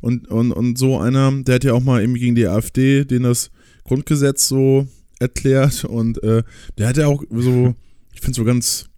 [0.00, 3.22] Und, und, und so einer, der hat ja auch mal irgendwie gegen die AfD, den
[3.22, 3.50] das
[3.84, 5.84] Grundgesetz so erklärt.
[5.84, 6.42] Und äh,
[6.78, 7.74] der hat ja auch so,
[8.12, 8.90] ich finde so ganz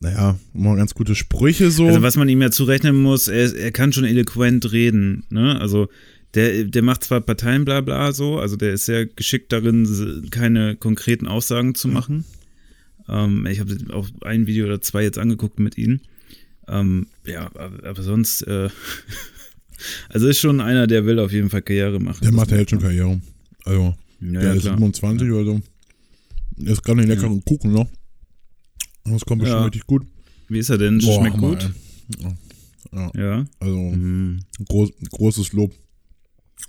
[0.00, 1.86] naja, mal ganz gute Sprüche so.
[1.86, 5.60] Also was man ihm ja zurechnen muss, er, er kann schon eloquent reden, ne?
[5.60, 5.88] Also
[6.34, 10.76] der, der macht zwar Parteien bla bla so, also der ist sehr geschickt darin, keine
[10.76, 12.24] konkreten Aussagen zu machen.
[13.08, 16.00] Ähm, ich habe auch ein Video oder zwei jetzt angeguckt mit ihm.
[16.68, 18.68] Ähm, ja, aber, sonst, äh,
[20.08, 22.20] also ist schon einer, der will auf jeden Fall Karriere machen.
[22.22, 23.20] Der macht ja jetzt schon Karriere.
[23.64, 24.76] Also, ja, der ja, ist klar.
[24.76, 25.34] 27 ja.
[25.34, 25.60] oder so.
[26.56, 27.44] Der ist gerade einen leckeren.
[27.44, 27.88] Kuchen noch.
[29.04, 30.06] Das kommt bestimmt richtig gut.
[30.48, 30.98] Wie ist er denn?
[30.98, 31.70] Boah, Schmeckt Hammer, gut?
[32.92, 33.10] Ja.
[33.14, 33.44] ja.
[33.58, 34.40] Also, mhm.
[34.68, 35.72] groß, großes Lob.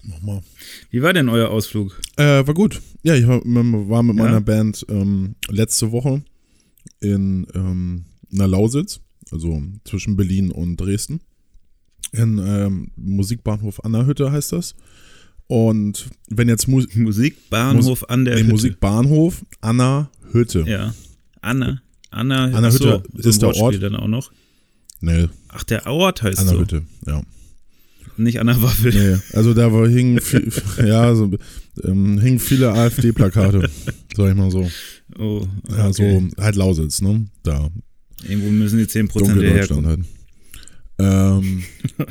[0.03, 0.41] Nochmal.
[0.89, 1.99] Wie war denn euer Ausflug?
[2.17, 2.81] Äh, war gut.
[3.03, 6.23] Ja, ich war, war mit meiner Band ähm, letzte Woche
[6.99, 9.01] in ähm, einer Lausitz,
[9.31, 11.21] also zwischen Berlin und Dresden.
[12.11, 14.75] In ähm, Musikbahnhof Anna-Hütte heißt das.
[15.47, 18.51] Und wenn jetzt Mu Musikbahnhof Mus an der nee, Hütte.
[18.51, 20.63] Musikbahnhof Anna Hütte.
[20.67, 20.93] Ja.
[21.41, 21.81] Anna.
[22.09, 23.81] Anna, Anna Hütte so, ist der Ort.
[23.81, 24.31] dann auch noch?
[25.01, 25.27] Nee.
[25.49, 26.59] Ach, der Ort heißt Anna so.
[26.59, 27.21] Hütte, ja.
[28.21, 28.93] Nicht Anna Waffel.
[28.93, 31.31] Nee, also da hingen, viel, ja, so,
[31.83, 33.69] ähm, hingen viele AfD-Plakate,
[34.15, 34.69] sag ich mal so.
[35.17, 35.77] Oh, okay.
[35.77, 37.25] Ja, so halt Lausitz, ne?
[37.43, 37.69] Da.
[38.27, 39.87] Irgendwo müssen die 10% herkommen.
[39.87, 39.99] Halt.
[40.99, 41.63] Ähm,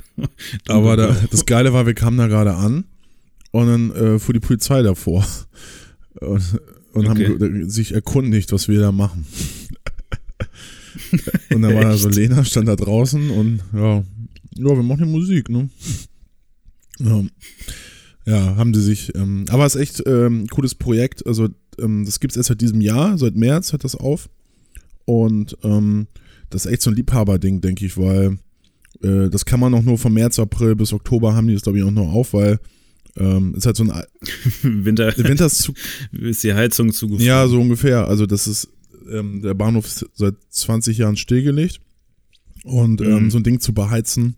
[0.68, 2.85] aber da, das Geile war, wir kamen da gerade an
[3.53, 5.25] und dann äh, fuhr die Polizei davor.
[6.20, 6.42] Und,
[6.92, 7.27] und okay.
[7.27, 9.27] haben sich erkundigt, was wir da machen.
[11.55, 14.03] und dann war da so Lena, stand da draußen und ja,
[14.56, 15.68] ja, wir machen ja Musik, ne?
[16.98, 17.24] Ja,
[18.26, 21.26] ja haben sie sich, ähm, aber es ist echt ähm, cooles Projekt.
[21.26, 24.28] Also, ähm, das gibt es erst seit diesem Jahr, seit März hört das auf.
[25.04, 26.06] Und ähm,
[26.50, 28.38] das ist echt so ein Liebhaberding, denke ich, weil
[29.02, 31.78] äh, das kann man auch nur von März, April bis Oktober haben die das, glaube
[31.78, 32.58] ich, auch nur auf, weil
[33.16, 33.92] ähm, ist halt so ein
[34.84, 35.12] Winter.
[35.16, 35.76] Winterszug.
[36.12, 37.26] ist die Heizung zugefroren.
[37.26, 38.06] Ja, so ungefähr.
[38.06, 38.68] Also das ist
[39.10, 41.80] ähm, der Bahnhof ist seit 20 Jahren stillgelegt
[42.64, 43.31] und ähm, mhm.
[43.31, 44.37] so ein Ding zu beheizen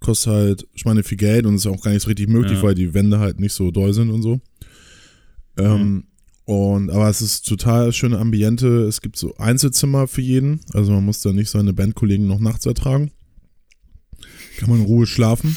[0.00, 2.62] kostet halt, ich meine, viel Geld und ist auch gar nicht so richtig möglich, ja.
[2.62, 4.40] weil die Wände halt nicht so doll sind und so.
[5.58, 6.04] Ähm, mhm.
[6.44, 8.84] Und aber es ist total schöne Ambiente.
[8.84, 12.66] Es gibt so Einzelzimmer für jeden, also man muss da nicht seine Bandkollegen noch nachts
[12.66, 13.10] ertragen.
[14.58, 15.56] Kann man in Ruhe schlafen.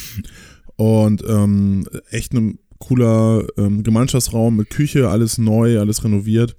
[0.78, 6.56] Und ähm, echt ein cooler ähm, Gemeinschaftsraum mit Küche, alles neu, alles renoviert.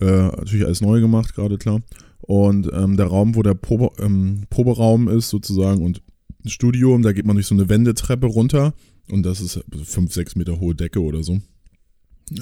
[0.00, 1.82] Äh, natürlich alles neu gemacht, gerade klar.
[2.22, 6.02] Und ähm, der Raum, wo der Probe, ähm, Proberaum ist, sozusagen, und
[6.46, 8.74] Studio, da geht man durch so eine Wendetreppe runter.
[9.10, 11.40] Und das ist fünf, sechs Meter hohe Decke oder so.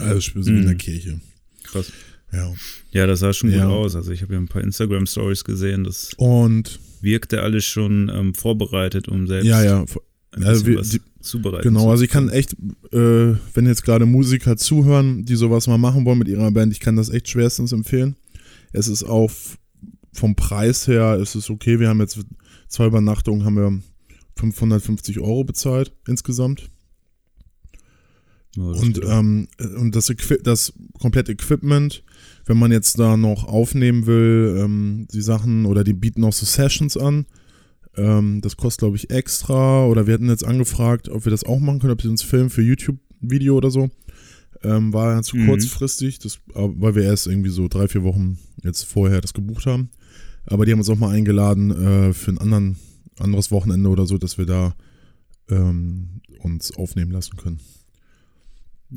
[0.00, 0.78] Also wie in der mhm.
[0.78, 1.20] Kirche.
[1.64, 1.92] Krass.
[2.32, 2.52] Ja.
[2.90, 3.64] Ja, das sah schon Ja.
[3.64, 3.96] gut aus.
[3.96, 9.08] Also ich habe ja ein paar Instagram-Stories gesehen, das Und wirkte alles schon ähm, vorbereitet,
[9.08, 9.84] um selbst ja, ja,
[10.44, 11.90] Also wir- was die- zubereiten genau.
[11.90, 12.52] Also ich kann echt,
[12.92, 16.80] äh, wenn jetzt gerade Musiker zuhören, die sowas mal machen wollen mit ihrer Band, ich
[16.80, 18.14] kann das echt schwerstens empfehlen.
[18.72, 19.30] Es ist auch
[20.18, 21.80] vom Preis her, es ist okay.
[21.80, 22.18] Wir haben jetzt
[22.68, 23.80] zwei Übernachtungen, haben wir
[24.36, 26.70] 550 Euro bezahlt insgesamt.
[28.56, 32.02] Ja, das Und, ähm, und das, Equi das komplette Equipment,
[32.46, 36.46] wenn man jetzt da noch aufnehmen will, ähm, die Sachen oder die bieten auch so
[36.46, 37.26] Sessions an.
[37.96, 39.86] Ähm, das kostet, glaube ich, extra.
[39.86, 42.50] Oder wir hatten jetzt angefragt, ob wir das auch machen können, ob sie uns filmen
[42.50, 43.90] für YouTube-Video oder so.
[44.62, 45.46] Ähm, war ja zu Mhm.
[45.46, 49.90] kurzfristig, das, weil wir erst irgendwie so drei, vier Wochen jetzt vorher das gebucht haben.
[50.46, 52.76] Aber die haben uns auch mal eingeladen äh, für ein anderen,
[53.18, 54.74] anderes Wochenende oder so, dass wir da
[55.48, 57.60] ähm, uns aufnehmen lassen können.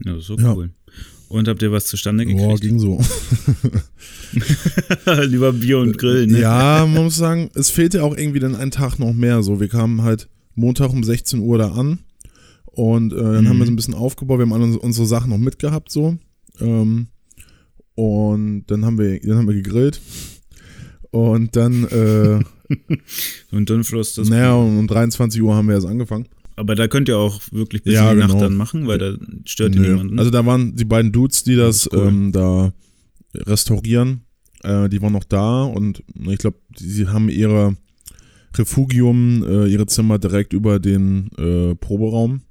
[0.04, 0.54] ja, das ist so ja.
[0.54, 0.72] cool.
[1.30, 2.62] Und habt ihr was zustande Boah, gekriegt?
[2.62, 3.00] ging so.
[5.26, 6.40] Lieber Bier und Grill, ne?
[6.40, 9.42] Ja, man muss sagen, es fehlte auch irgendwie dann einen Tag noch mehr.
[9.44, 12.00] So, wir kamen halt Montag um 16 Uhr da an
[12.82, 13.50] und äh, dann Mhm.
[13.50, 14.40] haben wir so ein bisschen aufgebaut.
[14.40, 16.18] Wir haben alle unsere- Sachen noch mitgehabt so
[16.60, 17.08] ähm,
[17.96, 20.02] und dann haben wir, dann haben wir gegrillt
[21.12, 22.40] und dann, äh,
[23.52, 24.30] Und dann floss das.
[24.30, 26.26] naja, um, um 23 Uhr haben wir erst angefangen.
[26.56, 28.44] Aber da könnt ihr auch wirklich bis Ja, in die Nacht genau.
[28.46, 29.16] dann machen, weil da
[29.46, 30.18] stört ihr niemanden.
[30.20, 32.08] Also da waren die beiden Dudes, die das, Das cool.
[32.08, 32.72] ähm, da
[33.36, 34.22] restaurieren,
[34.64, 37.76] äh, die waren noch da und ich glaube, sie haben ihre
[38.56, 42.42] Refugium, äh, ihre Zimmer direkt über den äh, Proberaum.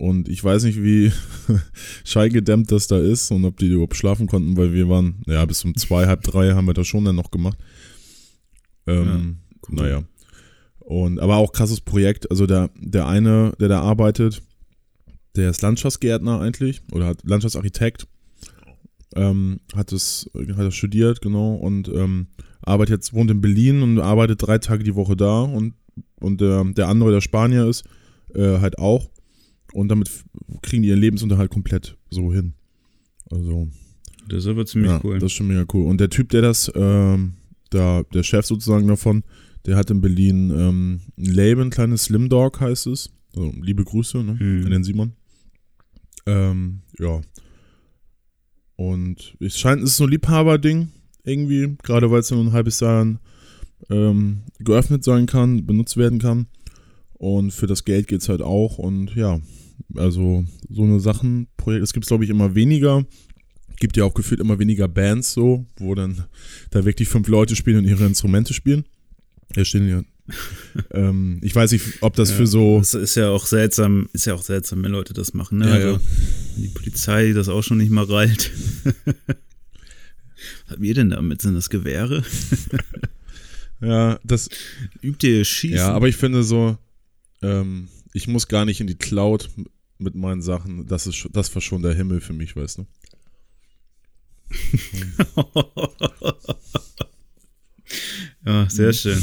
[0.00, 1.12] Und ich weiß nicht, wie
[2.04, 5.62] schallgedämmt das da ist und ob die überhaupt schlafen konnten, weil wir waren, ja, bis
[5.62, 7.58] um zwei, halb drei haben wir das schon dann noch gemacht.
[8.86, 9.74] Ähm, cool.
[9.74, 10.02] Naja.
[10.78, 12.30] Und, aber auch krasses Projekt.
[12.30, 14.40] Also der, der eine, der da arbeitet,
[15.36, 18.06] der ist Landschaftsgärtner eigentlich oder hat Landschaftsarchitekt.
[19.14, 22.28] Ähm, hat es hat das studiert, genau, und ähm,
[22.62, 25.74] arbeitet jetzt, wohnt in Berlin und arbeitet drei Tage die Woche da und,
[26.20, 27.84] und der, der andere, der Spanier ist,
[28.34, 29.10] äh, halt auch.
[29.72, 30.10] Und damit
[30.62, 32.54] kriegen die ihren Lebensunterhalt komplett so hin.
[33.30, 33.68] Also,
[34.28, 35.14] Das ist aber ziemlich ja, cool.
[35.18, 35.86] Das ist schon mega cool.
[35.86, 37.34] Und der Typ, der das, ähm,
[37.70, 39.22] da, der Chef sozusagen davon,
[39.66, 43.10] der hat in Berlin ähm, ein Label, ein kleines Slim Dog heißt es.
[43.36, 44.64] Also, liebe Grüße ne, Mhm.
[44.64, 45.12] an den Simon.
[46.26, 47.20] Ähm, ja.
[48.76, 50.88] Und es scheint, es ist so ein Liebhaberding
[51.24, 53.06] irgendwie, gerade weil es nur ein halbes Jahr
[53.90, 56.46] ähm, geöffnet sein kann, benutzt werden kann.
[57.14, 58.78] Und für das Geld geht es halt auch.
[58.78, 59.40] Und ja,
[59.96, 63.04] also so eine Sachen, es gibt glaube ich immer weniger.
[63.78, 66.24] Gibt ja auch gefühlt immer weniger Bands so, wo dann
[66.70, 68.84] da wirklich fünf Leute spielen und ihre Instrumente spielen.
[69.54, 70.02] Hier stehen ja.
[70.92, 72.78] ähm, ich weiß nicht, ob das Ja, für so.
[72.78, 75.66] Das ist ja auch seltsam, ist ja auch seltsam, wenn Leute das machen, ne?
[75.66, 76.00] Ja, also, ja.
[76.54, 78.52] wenn die Polizei das auch schon nicht mal reilt.
[78.84, 78.94] Was
[80.68, 81.42] habt ihr denn damit?
[81.42, 82.22] Sind das Gewehre?
[83.80, 84.48] Ja, das.
[85.02, 85.78] Übt ihr Schießen?
[85.78, 86.76] Ja, aber ich finde so,
[87.42, 89.48] ähm, ich muss gar nicht in die Cloud
[90.00, 90.86] mit meinen Sachen.
[90.86, 92.86] Das ist, das war schon der Himmel für mich, weißt du?
[98.46, 99.22] ja, sehr schön.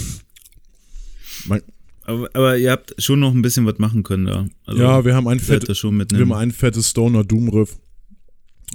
[1.47, 1.61] Mein-
[2.03, 4.47] Aber, aber ihr habt schon noch ein bisschen was machen können da.
[4.65, 7.77] Also, ja, wir haben ein fett, wir haben ein fettes Stoner Doom Riff.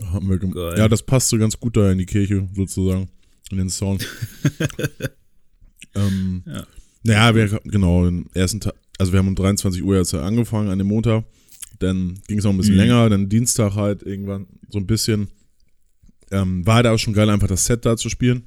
[0.04, 0.74] Haben wir Geil.
[0.78, 3.08] ja, das passt so ganz gut da in die Kirche sozusagen
[3.50, 4.06] in den Sound.
[5.94, 6.66] ähm, Ja.
[7.04, 10.78] Naja, wir genau den ersten Tag, also wir haben um 23 Uhr jetzt angefangen an
[10.78, 11.24] dem Montag.
[11.82, 12.80] Dann ging es noch ein bisschen Mhm.
[12.80, 15.28] länger, dann Dienstag halt irgendwann so ein bisschen.
[16.30, 18.44] Ähm, war halt auch schon geil, einfach das Set da zu spielen.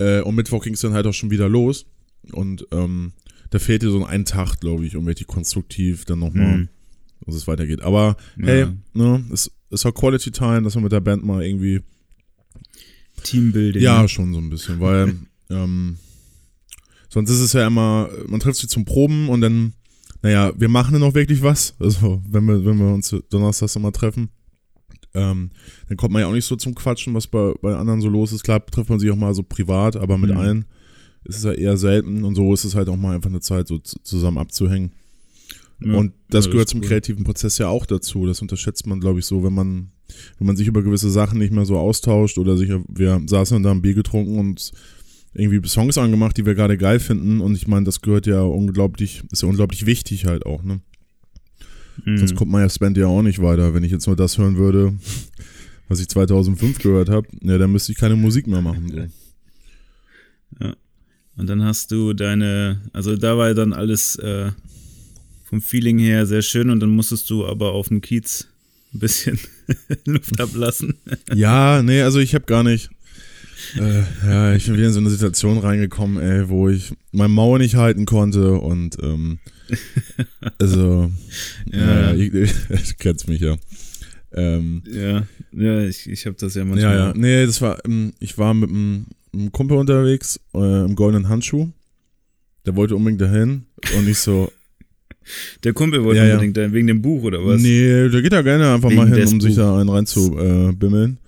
[0.00, 1.86] Äh, und Mittwoch ging es dann halt auch schon wieder los.
[2.32, 3.12] Und ähm,
[3.50, 6.68] da fehlte so ein Tag, glaube ich, um richtig konstruktiv dann nochmal, Mhm.
[7.24, 7.82] dass es weitergeht.
[7.82, 8.46] Aber Ja.
[8.46, 11.80] hey, ne, es, es war Quality Time, dass wir mit der Band mal irgendwie.
[13.22, 13.82] Teambuilding.
[13.82, 15.14] Ja, schon so ein bisschen, weil
[15.50, 15.98] ähm,
[17.08, 19.72] sonst ist es ja immer, man trifft sich zum Proben und dann,
[20.22, 21.74] naja, wir machen dann auch wirklich was.
[21.78, 24.30] Also, wenn wir, wenn wir uns donnerstags immer treffen.
[25.14, 25.50] Ähm,
[25.88, 28.32] dann kommt man ja auch nicht so zum Quatschen, was bei, bei anderen so los
[28.32, 28.44] ist.
[28.44, 30.36] Klar trifft man sich auch mal so privat, aber mit Mhm.
[30.36, 30.64] allen
[31.24, 33.68] ist es ja eher selten und so ist es halt auch mal einfach eine Zeit,
[33.68, 34.92] so zu- zusammen abzuhängen.
[35.82, 35.94] Ja.
[35.94, 36.86] Und das Ja, gehört zum cool.
[36.88, 38.26] kreativen Prozess ja auch dazu.
[38.26, 39.90] Das unterschätzt man, glaube ich, so, wenn man,
[40.38, 43.62] wenn man sich über gewisse Sachen nicht mehr so austauscht oder sich, wir saßen und
[43.62, 44.72] da ein Bier getrunken und
[45.38, 47.40] irgendwie Songs angemacht, die wir gerade geil finden.
[47.40, 50.80] Und ich meine, das gehört ja unglaublich, ist ja unglaublich wichtig halt auch, ne?
[52.04, 52.18] Mhm.
[52.18, 53.74] Sonst kommt man ja Spend ja auch nicht weiter.
[53.74, 54.94] Wenn ich jetzt nur das hören würde,
[55.88, 59.10] was ich 2005 gehört habe, ja, dann müsste ich keine Musik mehr machen.
[60.60, 60.72] So.
[61.36, 64.50] Und dann hast du deine, also da war ja dann alles äh,
[65.44, 68.48] vom Feeling her sehr schön und dann musstest du aber auf dem Kiez
[68.92, 69.38] ein bisschen
[70.04, 70.94] Luft ablassen.
[71.32, 72.90] Ja, nee, also ich habe gar nicht.
[73.76, 77.58] Äh, ja, ich bin wieder in so eine Situation reingekommen, ey, wo ich mein Maul
[77.58, 79.38] nicht halten konnte und ähm,
[80.58, 81.10] also
[81.70, 83.56] ja, ja ich, du kennst mich ja.
[84.32, 86.94] Ähm, ja, ja, ich, ich habe das ja manchmal.
[86.94, 90.94] Ja, ja, nee, das war, ähm, ich war mit einem, einem Kumpel unterwegs äh, im
[90.94, 91.68] goldenen Handschuh.
[92.66, 93.64] Der wollte unbedingt dahin
[93.96, 94.52] und ich so,
[95.64, 96.72] der Kumpel wollte ja, unbedingt ja.
[96.72, 97.60] wegen dem Buch oder was?
[97.60, 101.18] Nee, der geht da gerne einfach wegen mal hin, um sich da einen reinzubimmeln.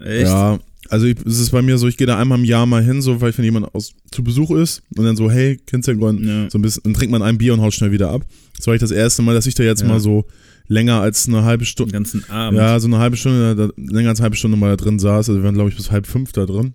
[0.00, 0.28] Äh, Echt?
[0.28, 2.82] Ja, also ich, es ist bei mir so, ich gehe da einmal im Jahr mal
[2.82, 5.94] hin, so weil wenn jemand aus, zu Besuch ist und dann so, hey, kennst du
[5.94, 6.26] den?
[6.26, 6.50] Ja.
[6.50, 8.26] So ein bisschen, dann trinkt man ein Bier und haut schnell wieder ab.
[8.56, 9.88] Das war ich das erste Mal, dass ich da jetzt ja.
[9.88, 10.26] mal so
[10.66, 11.92] länger als eine halbe Stunde.
[11.92, 12.58] Den ganzen Abend.
[12.58, 15.28] Ja, so eine halbe Stunde, da, länger als eine halbe Stunde mal da drin saß.
[15.28, 16.74] Also wir waren, glaube ich, bis halb fünf da drin.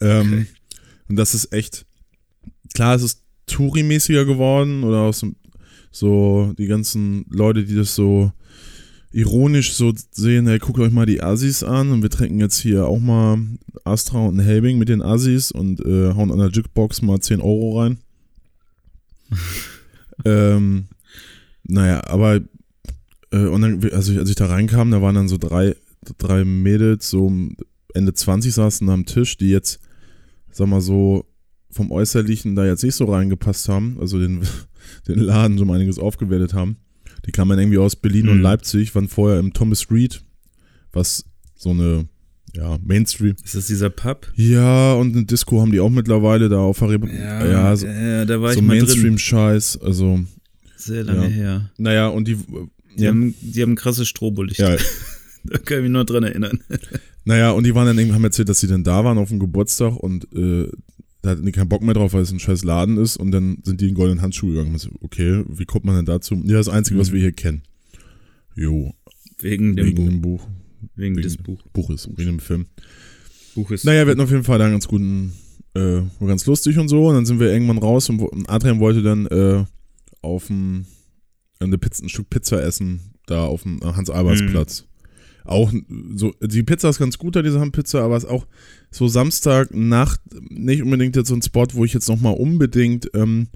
[0.00, 0.46] Ähm, okay.
[1.08, 1.86] Und das ist echt,
[2.74, 5.36] klar, es ist Touri-mäßiger geworden oder aus dem
[5.90, 8.32] so die ganzen Leute, die das so
[9.12, 12.86] ironisch so sehen, hey, guckt euch mal die Assis an und wir trinken jetzt hier
[12.86, 13.38] auch mal
[13.84, 17.80] Astra und Helbing mit den Assis und äh, hauen an der Jukebox mal 10 Euro
[17.80, 17.98] rein.
[20.24, 20.86] ähm,
[21.64, 22.40] naja, aber
[23.32, 25.74] äh, und dann, also als ich da reinkam, da waren dann so drei,
[26.18, 27.32] drei Mädels, so
[27.94, 29.80] Ende 20 saßen am Tisch, die jetzt,
[30.50, 31.26] sag mal so,
[31.70, 34.42] vom Äußerlichen da jetzt nicht so reingepasst haben, also den,
[35.08, 36.76] den Laden so einiges aufgewertet haben.
[37.26, 38.32] Die kamen irgendwie aus Berlin mhm.
[38.32, 40.22] und Leipzig, waren vorher im Thomas Reed,
[40.92, 41.24] was
[41.56, 42.08] so eine,
[42.54, 43.36] ja, Mainstream.
[43.44, 44.30] Ist das dieser Pub?
[44.34, 47.08] Ja, und eine Disco haben die auch mittlerweile da auf Rebe.
[47.08, 50.20] Ja, ja, so, ja, da war so Mainstream-Scheiß, also.
[50.76, 51.28] Sehr lange ja.
[51.28, 51.70] her.
[51.76, 52.38] Naja, und die.
[52.96, 53.10] Die, ja.
[53.10, 54.58] haben, die haben krasse Strobolicht.
[54.58, 54.76] Ja.
[55.44, 56.60] da kann ich mich nur dran erinnern.
[57.24, 59.38] naja, und die waren dann irgendwie, haben erzählt, dass sie dann da waren auf dem
[59.38, 60.68] Geburtstag und äh,
[61.22, 63.58] da hatten die keinen Bock mehr drauf, weil es ein scheiß Laden ist und dann
[63.62, 64.76] sind die in goldenen Handschuh gegangen.
[64.78, 66.34] So, okay, wie kommt man denn dazu?
[66.44, 67.00] Ja, das Einzige, mhm.
[67.00, 67.62] was wir hier kennen.
[68.54, 68.92] Jo.
[69.38, 70.08] Wegen dem, wegen Buch.
[70.08, 70.48] dem Buch.
[70.96, 71.62] Wegen, wegen des Buch.
[71.72, 72.66] Buches, wegen dem Film.
[73.54, 73.84] Buch ist.
[73.84, 75.32] Naja, wir hatten auf jeden Fall da einen ganz guten,
[75.74, 77.08] äh, war ganz lustig und so.
[77.08, 79.64] Und dann sind wir irgendwann raus und Adrian wollte dann äh,
[80.22, 80.86] auf dem,
[81.58, 84.82] eine Pizza, ein Stück Pizza essen, da auf dem Hans-Albers-Platz.
[84.82, 84.89] Mhm
[85.44, 85.72] auch
[86.14, 88.46] so, die Pizza ist ganz gut da, diese Handpizza, aber es ist auch
[88.90, 93.48] so Samstagnacht nicht unbedingt jetzt so ein Spot, wo ich jetzt nochmal unbedingt, ähm,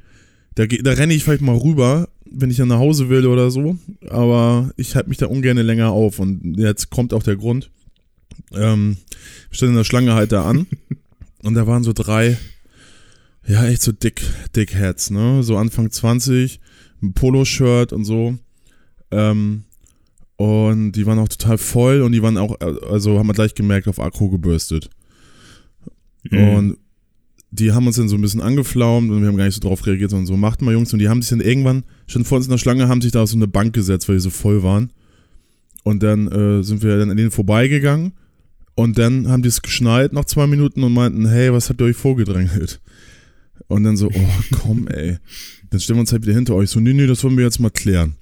[0.55, 3.77] da, da renne ich vielleicht mal rüber, wenn ich dann nach Hause will oder so,
[4.09, 7.71] aber ich halte mich da ungern länger auf und jetzt kommt auch der Grund.
[8.53, 8.97] Ähm,
[9.51, 10.67] ich stand in der Schlange halt da an
[11.43, 12.39] und da waren so drei,
[13.47, 14.23] ja, echt so dick,
[14.57, 16.61] dick Heads, ne, so Anfang 20,
[17.03, 18.39] ein Poloshirt und so.
[19.11, 19.65] Ähm,
[20.37, 23.89] und die waren auch total voll und die waren auch, also haben wir gleich gemerkt,
[23.89, 24.91] auf Akku gebürstet.
[26.31, 26.49] Mhm.
[26.49, 26.77] Und
[27.51, 29.87] die haben uns dann so ein bisschen angeflaumt und wir haben gar nicht so drauf
[29.87, 30.93] reagiert, sondern so, macht mal Jungs.
[30.93, 33.23] Und die haben sich dann irgendwann, schon vor uns in der Schlange, haben sich da
[33.23, 34.91] auf so eine Bank gesetzt, weil die so voll waren.
[35.85, 38.15] Und dann äh, sind wir dann an denen vorbeigegangen
[38.75, 41.87] und dann haben die es geschnallt nach zwei Minuten und meinten, hey, was habt ihr
[41.87, 42.81] euch vorgedrängelt?
[43.69, 45.19] Und dann so, oh komm, ey.
[45.71, 46.71] Dann stellen wir uns halt wieder hinter euch.
[46.71, 48.17] So, nee, nee, das wollen wir jetzt mal klären.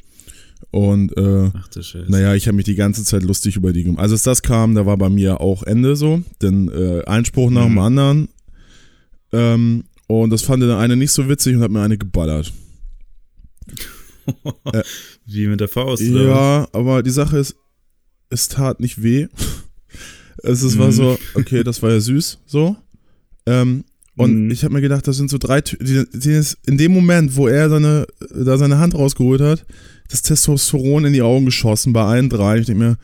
[0.72, 1.68] Und äh, Ach,
[2.08, 4.00] naja, ich habe mich die ganze Zeit lustig über die gemacht.
[4.00, 7.68] Also als das kam, da war bei mir auch Ende so, denn äh, Einspruch nach
[7.68, 7.74] mhm.
[7.74, 8.28] dem anderen.
[9.32, 12.54] Ähm, und das fand der eine nicht so witzig und hat mir eine geballert.
[14.72, 14.82] äh,
[15.26, 16.24] Wie mit der Faust, oder?
[16.24, 17.54] Ja, aber die Sache ist,
[18.30, 19.28] es tat nicht weh.
[20.42, 20.80] es ist, mhm.
[20.80, 22.76] war so, okay, das war ja süß, so.
[23.44, 23.84] Ähm,
[24.16, 24.50] und mhm.
[24.50, 27.68] ich habe mir gedacht, das sind so drei, die, die in dem Moment, wo er
[27.68, 29.66] seine, da seine Hand rausgeholt hat,
[30.12, 32.58] das Testosteron in die Augen geschossen bei allen drei.
[32.58, 32.98] Ich denke mir,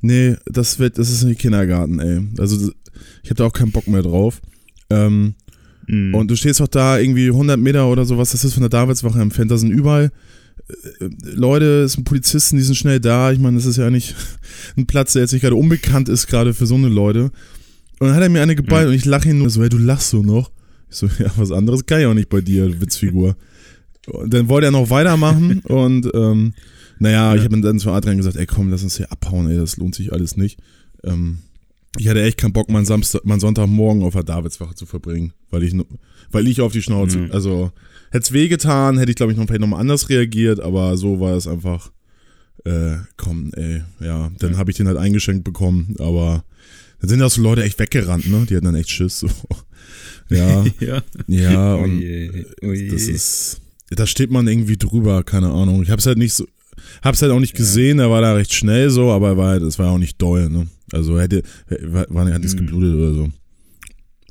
[0.00, 2.20] nee, das wird, das ist nicht Kindergarten, ey.
[2.38, 2.70] Also
[3.22, 4.40] ich habe da auch keinen Bock mehr drauf.
[4.90, 5.34] Ähm,
[5.86, 6.14] mhm.
[6.14, 9.20] Und du stehst auch da irgendwie 100 Meter oder sowas, das ist von der Davidswache
[9.20, 10.12] entfernt, da sind überall
[10.68, 13.32] äh, Leute, es sind Polizisten, die sind schnell da.
[13.32, 14.14] Ich meine, das ist ja nicht
[14.76, 17.32] ein Platz, der jetzt nicht gerade unbekannt ist, gerade für so eine Leute.
[17.98, 18.90] Und dann hat er mir eine geballt mhm.
[18.90, 20.50] und ich lache ihn nur so, hey, du lachst so noch.
[20.90, 23.36] Ich so, ja, was anderes kann ich auch nicht bei dir, Witzfigur.
[24.26, 26.54] Dann wollte er noch weitermachen und ähm,
[26.98, 27.36] naja, ja.
[27.36, 29.94] ich habe dann zu Adrian gesagt, ey komm, lass uns hier abhauen, ey, das lohnt
[29.94, 30.60] sich alles nicht.
[31.02, 31.38] Ähm,
[31.96, 35.62] ich hatte echt keinen Bock, meinen, Samstag, meinen Sonntagmorgen auf der Davidswache zu verbringen, weil
[35.62, 35.74] ich,
[36.32, 37.32] weil ich auf die Schnauze, mhm.
[37.32, 37.70] also
[38.10, 41.36] hätte es wehgetan, hätte ich glaube ich noch vielleicht nochmal anders reagiert, aber so war
[41.36, 41.92] es einfach,
[42.64, 44.58] äh, komm, ey, ja, dann ja.
[44.58, 46.44] habe ich den halt eingeschenkt bekommen, aber
[47.00, 49.28] dann sind ja so Leute echt weggerannt, ne, die hatten dann echt Schiss, so.
[50.30, 53.60] Ja, ja, ja, und oh oh das ist,
[53.96, 55.82] da steht man irgendwie drüber, keine Ahnung.
[55.82, 56.46] Ich hab's halt nicht so,
[57.02, 59.62] hab's halt auch nicht gesehen, er war da recht schnell so, aber er war halt,
[59.62, 60.66] es war auch nicht doll, ne?
[60.92, 61.42] Also hätte,
[61.82, 62.66] war, war hat nichts mhm.
[62.66, 63.28] geblutet oder so.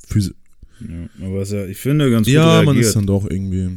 [0.07, 0.33] Füße.
[0.81, 2.65] Ja, aber ja, ich finde, ganz gut Ja, reagiert.
[2.65, 3.69] man ist dann doch irgendwie.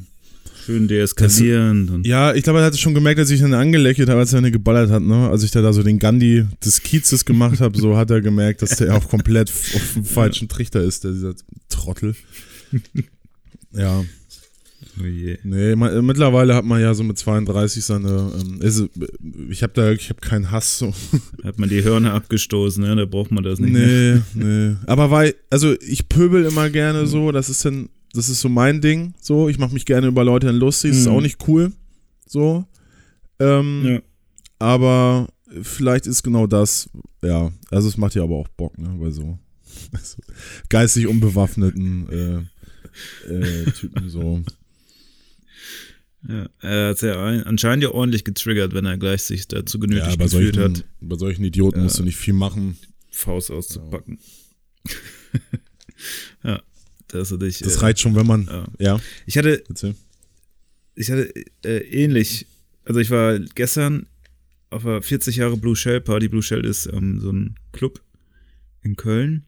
[0.64, 1.90] schön deeskalierend.
[1.90, 4.38] und Ja, ich glaube, er hatte schon gemerkt, als ich ihn angelächelt habe, als er
[4.38, 5.28] eine geballert hat, ne?
[5.28, 8.62] Als ich da, da so den Gandhi des Kiezes gemacht habe, so hat er gemerkt,
[8.62, 11.34] dass der auch komplett auf dem falschen Trichter ist, der, dieser
[11.68, 12.14] Trottel.
[13.72, 14.04] Ja,
[15.00, 15.38] oh je.
[15.44, 18.88] nee, man, mittlerweile hat man ja so mit 32 seine, ähm, also,
[19.50, 20.92] ich habe da, ich habe keinen Hass, so.
[21.44, 22.96] Hat man die Hörner abgestoßen, ne?
[22.96, 24.22] da braucht man das nicht mehr.
[24.34, 24.76] Nee, nee.
[24.86, 28.80] Aber weil, also ich pöbel immer gerne so, das ist dann, das ist so mein
[28.80, 31.12] Ding, so, ich mache mich gerne über Leute dann lustig, das ist Mhm.
[31.12, 31.72] auch nicht cool,
[32.26, 32.64] so.
[33.38, 34.00] Ähm, Ja.
[34.58, 35.28] Aber
[35.62, 36.88] vielleicht ist genau das,
[37.22, 39.38] ja, also es macht ja aber auch Bock, ne, bei so
[40.02, 40.16] so
[40.70, 42.08] geistig unbewaffneten
[43.28, 44.40] äh, äh, Typen so.
[46.28, 50.06] Ja, er hat ja ein, anscheinend ja ordentlich getriggert, wenn er gleich sich dazu genötigt
[50.08, 51.84] Ja, gefühlt solchen, hat, bei solchen Idioten Ja.
[51.84, 52.76] musst du nicht viel machen.
[53.12, 54.18] Faust auszupacken.
[56.42, 56.62] ja,
[57.08, 57.58] dass er dich.
[57.60, 58.66] Das äh, reicht schon, wenn man, ja.
[58.78, 59.94] ja, Ich hatte, erzähl.
[60.94, 61.32] ich hatte
[61.64, 62.46] äh, ähnlich,
[62.84, 64.06] also ich war gestern
[64.70, 66.28] auf der 40 Jahre Blue Shell Party.
[66.28, 68.00] Blue Shell ist ähm, so ein Club
[68.82, 69.45] in Köln.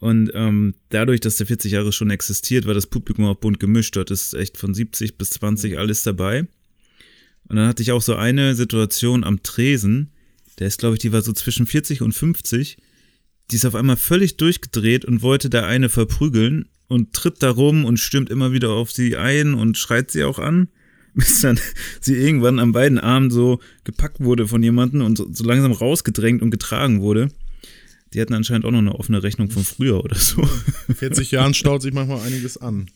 [0.00, 3.96] Und ähm, dadurch, dass der 40 Jahre schon existiert, war das Publikum auch bunt gemischt.
[3.96, 6.48] Dort ist echt von 70 bis 20 alles dabei.
[7.48, 10.10] Und dann hatte ich auch so eine Situation am Tresen,
[10.60, 12.76] der ist, glaube ich, die war so zwischen 40 und 50.
[13.50, 17.84] Die ist auf einmal völlig durchgedreht und wollte da eine verprügeln und tritt da rum
[17.84, 20.68] und stürmt immer wieder auf sie ein und schreit sie auch an,
[21.14, 21.58] bis dann
[22.00, 26.42] sie irgendwann an beiden Armen so gepackt wurde von jemandem und so, so langsam rausgedrängt
[26.42, 27.30] und getragen wurde.
[28.12, 30.42] Die hatten anscheinend auch noch eine offene Rechnung von früher oder so.
[30.94, 32.90] 40 Jahren staut sich manchmal einiges an.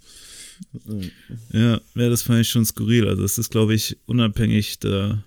[1.52, 3.08] Ja, ja, das fand ich schon skurril.
[3.08, 5.22] Also es ist, glaube ich, unabhängig, da,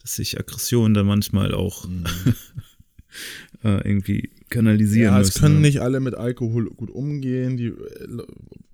[0.00, 1.86] dass sich Aggressionen da manchmal auch
[3.64, 5.40] äh, irgendwie kanalisieren Ja, es müssen.
[5.40, 5.60] können ne?
[5.62, 7.56] nicht alle mit Alkohol gut umgehen.
[7.58, 7.74] Die, äh,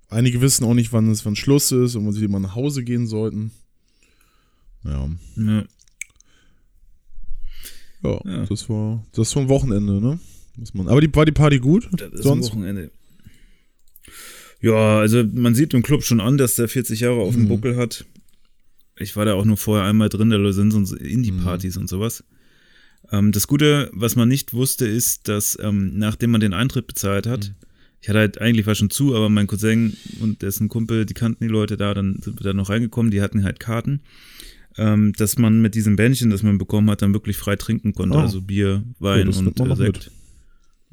[0.09, 2.83] einige wissen auch nicht, wann es wann Schluss ist und wann sie mal nach Hause
[2.83, 3.51] gehen sollten.
[4.83, 5.09] Ja.
[5.35, 5.63] Ja,
[8.03, 8.45] Ja, Ja.
[8.45, 10.19] das war das war ein Wochenende, ne?
[10.57, 10.87] Muss man.
[10.87, 11.87] Aber die, war die Party gut?
[11.93, 12.51] das Sonst?
[12.51, 12.91] Wochenende.
[14.61, 17.47] Ja, also man sieht im Club schon an, dass der 40 Jahre auf dem Mhm.
[17.49, 18.05] Buckel hat.
[18.97, 21.81] Ich war da auch nur vorher einmal drin, da sind so Indie-Partys Mhm.
[21.81, 22.23] und sowas.
[23.11, 27.27] Ähm, das Gute, was man nicht wusste, ist, dass ähm, nachdem man den Eintritt bezahlt
[27.27, 27.55] hat, Mhm.
[28.01, 31.43] ich hatte halt eigentlich war schon zu, aber mein Cousin und dessen Kumpel, die kannten
[31.45, 34.01] die Leute da, dann sind wir da noch reingekommen, die hatten halt Karten,
[34.77, 38.17] ähm, dass man mit diesem Bändchen, das man bekommen hat, dann wirklich frei trinken konnte,
[38.17, 38.21] Oh.
[38.21, 40.11] also Bier, Wein nimmt und äh, Sekt.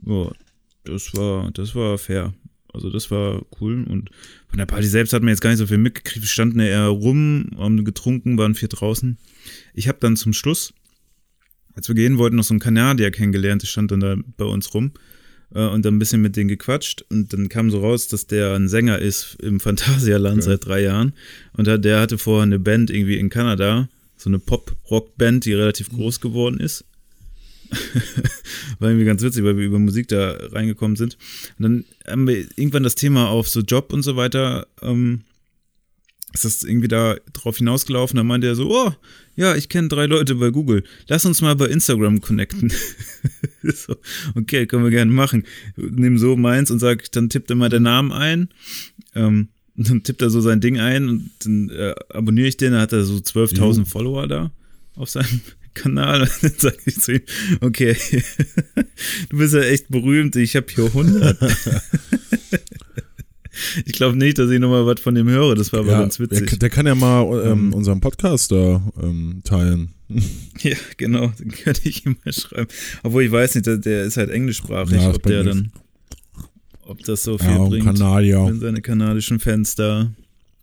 [0.07, 0.31] Ja,
[0.85, 2.35] das war, das war fair.
[2.73, 4.11] Also das war cool und
[4.49, 6.23] von der Party selbst hat man jetzt gar nicht so viel mitgekriegt.
[6.25, 9.17] Wir standen eher rum, haben getrunken, waren vier draußen.
[9.75, 10.75] Ich habe dann zum Schluss,
[11.75, 13.63] als wir gehen wollten, noch so einen Kanadier kennengelernt.
[13.63, 14.91] Der stand dann da bei uns rum
[15.55, 17.03] äh, und dann ein bisschen mit denen gequatscht.
[17.11, 20.47] Und dann kam so raus, dass der ein Sänger ist im Phantasialand Okay.
[20.51, 21.13] seit drei Jahren.
[21.53, 25.91] Und der- der hatte vorher eine Band irgendwie in Kanada, so eine Pop-Rock-Band, die relativ
[25.91, 26.85] groß geworden ist.
[28.79, 31.17] War irgendwie ganz witzig, weil wir über Musik da reingekommen sind.
[31.59, 35.23] Und dann haben wir irgendwann das Thema auf so Job und so weiter, ähm,
[36.35, 38.17] ist das irgendwie da drauf hinausgelaufen.
[38.17, 38.93] Da meinte er so, oh,
[39.37, 40.83] ja, ich kenne drei Leute bei Google.
[41.07, 42.73] Lass uns mal bei Instagram connecten.
[43.63, 43.97] so,
[44.35, 45.45] okay, können wir gerne machen.
[45.77, 48.49] Nimm so meins und sag, dann tippt er mal den Namen ein.
[49.15, 52.73] Ähm, und dann tippt er so sein Ding ein und dann äh, abonniere ich den.
[52.73, 53.85] Dann hat er so 12.000 Jo.
[53.85, 54.51] Follower da
[54.97, 55.41] auf seinem
[55.75, 56.23] Kanal.
[56.43, 57.21] Und dann sage ich zu ihm,
[57.61, 57.97] okay,
[59.29, 60.37] du bist ja echt berühmt.
[60.37, 61.37] Ich habe hier 100.
[63.85, 65.55] ich glaube nicht, dass ich nochmal was von dem höre.
[65.55, 66.51] Das war aber Ja, ganz witzig.
[66.51, 67.75] der, der kann ja mal ähm, Ähm.
[67.75, 69.91] unseren Podcast da ähm, teilen.
[70.61, 72.69] Ja, genau, den könnte ich ihm mal schreiben.
[73.03, 75.73] Obwohl ich weiß nicht, der, ist halt englischsprachig, Ja, ob der dann,
[76.83, 78.45] ob das so viel Ja, bringt, Kanadier.
[78.47, 80.11] wenn seine kanadischen Fans da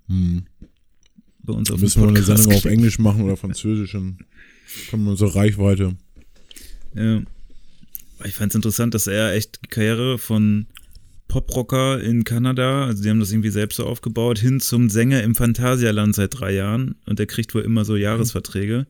[0.08, 0.44] Hm.
[1.44, 2.72] bei uns auf Müssen wir eine Sendung auf klicken.
[2.72, 3.96] Englisch machen oder Französisch?
[4.90, 5.96] Kommen wir unsere Reichweite.
[6.96, 7.22] Ja.
[8.26, 10.68] Ich fand es interessant, dass er echt die Karriere von
[11.28, 15.34] Poprocker in Kanada, also die haben das irgendwie selbst so aufgebaut, hin zum Sänger im
[15.34, 18.86] Phantasialand seit drei Jahren und der kriegt wohl immer so Jahresverträge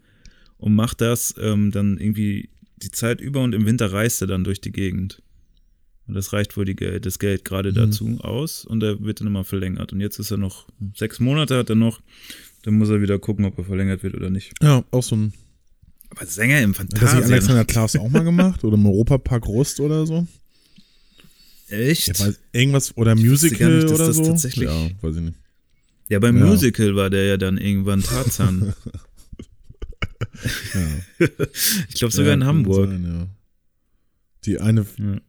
[0.57, 4.43] und macht das ähm, dann irgendwie die Zeit über und im Winter reist er dann
[4.43, 5.21] durch die Gegend.
[6.07, 7.75] Und das reicht wohl die, Gel- das Geld gerade Mhm.
[7.75, 9.93] dazu aus und er wird dann immer verlängert.
[9.93, 12.01] Und jetzt ist er noch, sechs Monate hat er noch,
[12.63, 14.51] dann muss er wieder gucken, ob er verlängert wird oder nicht.
[14.63, 15.33] Ja, auch so ein.
[16.11, 17.23] Aber Sänger im Hat das nicht.
[17.25, 18.63] Alexander Klaas auch mal gemacht?
[18.63, 20.27] Oder im Europapark Rust oder so?
[21.69, 22.07] Echt?
[22.07, 24.23] Ja, weiß, irgendwas oder Musical nicht, oder so?
[24.25, 25.37] tatsächlich- Ja, weiß ich nicht.
[26.09, 26.45] Ja, beim Ja.
[26.45, 28.73] Musical war der ja dann irgendwann Tarzan.
[30.73, 31.27] Ja.
[31.89, 32.89] ich glaube sogar ja, in Hamburg.
[32.89, 33.27] Sein, ja.
[34.45, 34.85] Die eine.
[34.97, 35.21] Ja.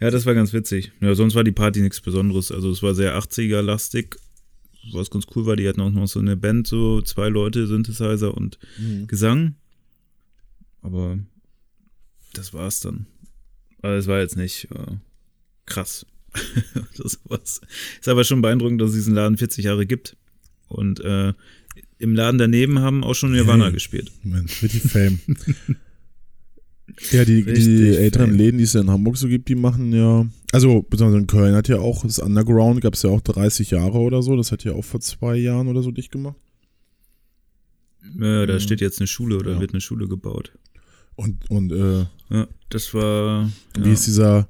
[0.00, 0.92] ja, das war ganz witzig.
[1.00, 2.50] Ja, sonst war die Party nichts Besonderes.
[2.50, 4.16] Also es war sehr 80er-lastig.
[4.92, 8.34] was ganz cool war, die hatten auch noch so eine Band, so zwei Leute, Synthesizer
[8.34, 9.06] und Mhm.
[9.06, 9.54] Gesang.
[10.84, 11.18] Aber
[12.34, 13.06] das war's dann.
[13.82, 14.96] Aber es war jetzt nicht äh,
[15.66, 16.04] krass.
[16.98, 17.60] das war's.
[17.98, 20.16] Ist aber schon beeindruckend, dass es diesen Laden 40 Jahre gibt.
[20.68, 21.32] Und äh,
[21.98, 23.72] im Laden daneben haben auch schon Nirvana Hey.
[23.74, 24.12] gespielt.
[24.24, 25.20] Mensch, richtig Fame.
[27.12, 28.36] ja, die, die älteren Fame.
[28.38, 31.54] Läden, die es ja in Hamburg so gibt, die machen ja, also besonders in Köln
[31.54, 34.64] hat ja auch, das Underground gab es ja auch 30 Jahre oder so, das hat
[34.64, 36.36] ja auch vor zwei Jahren oder so dicht gemacht.
[38.20, 38.60] Ja, da Mhm.
[38.60, 39.60] steht jetzt eine Schule oder Ja.
[39.60, 40.52] wird eine Schule gebaut.
[41.16, 43.50] Und, und äh, Ja, das war.
[43.78, 43.92] wie Ja.
[43.92, 44.48] ist dieser,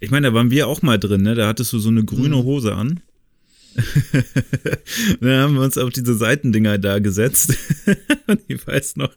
[0.00, 1.34] Ich meine, da waren wir auch mal drin, ne?
[1.34, 2.42] Da hattest du so eine grüne Mhm.
[2.44, 3.00] Hose an.
[5.20, 7.54] dann haben wir uns auf diese Seitendinger da gesetzt.
[8.26, 9.14] Und ich weiß noch,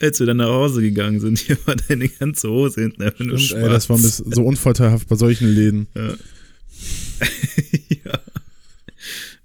[0.00, 3.38] als wir dann nach Hause gegangen sind, hier war deine ganze Hose hinten einfach nur
[3.38, 3.64] stimmt, schwarz.
[3.64, 5.86] ey, das war ein bisschen so unvorteilhaft bei solchen Läden.
[5.94, 6.14] ja.
[8.04, 8.20] ja.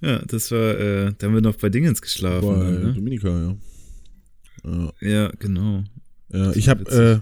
[0.02, 2.48] Ja, das war, äh, da haben wir noch bei Dingens geschlafen.
[2.48, 2.94] Bei Dann, ne?
[2.94, 3.58] Dominika, ja.
[4.66, 5.84] Ja, Ja, genau.
[6.32, 7.20] Ja ich habe, äh,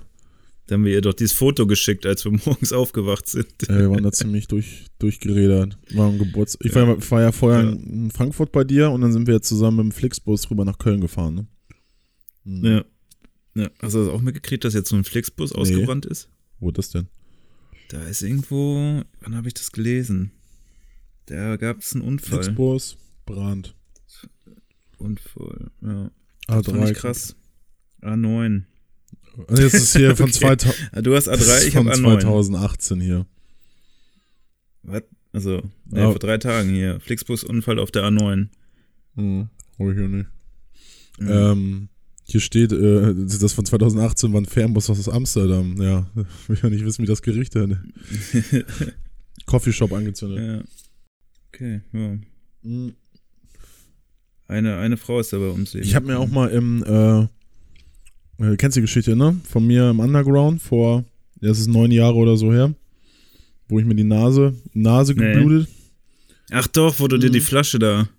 [0.68, 3.48] Da haben wir ihr doch dieses Foto geschickt, als wir morgens aufgewacht sind.
[3.70, 5.78] äh, wir waren da ziemlich durch, durchgerädert.
[5.94, 6.66] War am Geburtstag.
[6.66, 7.70] Ich war, ja- war ja vorher Ja.
[7.72, 11.02] in Frankfurt bei dir und dann sind wir zusammen mit dem Flixbus rüber nach Köln
[11.02, 11.36] gefahren.
[11.36, 11.48] Ne?
[12.46, 12.66] Mhm.
[12.66, 12.86] Ja.
[13.64, 13.70] ja.
[13.82, 16.30] Hast du das auch mitgekriegt, dass jetzt so ein Flixbus ausgebrannt ist?
[16.60, 17.08] Wo das denn?
[17.90, 20.32] Da ist irgendwo, wann habe ich das gelesen?
[21.26, 22.42] Da gab es einen Unfall.
[22.44, 23.76] Flixbus, Brand.
[24.98, 26.12] Unfall, ja.
[26.48, 26.92] Das fand A3.
[26.92, 27.36] ich krass.
[28.02, 28.64] A9.
[29.48, 30.40] Also jetzt ist hier von, Okay.
[30.58, 32.22] 2000, Ah, Du hast das A3, ist ich habe A9.
[32.22, 33.26] 2018 hier.
[34.84, 35.04] Was?
[35.32, 36.12] Also, nee, Ja.
[36.12, 37.00] vor drei Tagen hier.
[37.00, 38.48] Flixbus-Unfall auf der A9.
[39.16, 39.50] Mhm.
[39.80, 40.30] Hol ich hier nicht.
[41.20, 41.30] Mhm.
[41.30, 41.90] Ähm,
[42.26, 45.82] hier steht, äh, das von 2018 war ein Fernbus aus Amsterdam.
[45.82, 46.08] Ja,
[46.48, 47.70] will ja nicht wissen, wie das Gericht hat.
[49.46, 50.40] Coffeeshop angezündet.
[50.40, 50.64] ja.
[51.54, 52.18] Okay, ja.
[52.64, 52.94] Mhm.
[54.48, 55.86] Eine, eine Frau ist dabei ums Leben.
[55.86, 57.28] Ich habe mir auch mal im, äh,
[58.40, 59.40] äh, kennst du die Geschichte, ne?
[59.50, 61.04] Von mir im Underground vor,
[61.42, 62.74] ja, das ist neun Jahre oder so her,
[63.70, 65.34] wo ich mir die Nase, Nase Nee.
[65.34, 65.70] geblutet.
[66.52, 67.44] Ach doch, wo du dir die Mhm.
[67.44, 68.10] Flasche da.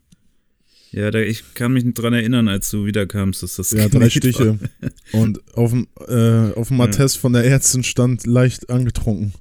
[0.92, 4.08] Ja, da, ich kann mich nicht dran erinnern, als du wiederkamst, dass das Ja, drei
[4.10, 4.58] Stiche.
[5.12, 6.84] Und auf dem, äh, auf dem Ja.
[6.84, 9.32] Attest von der Ärztin stand leicht angetrunken.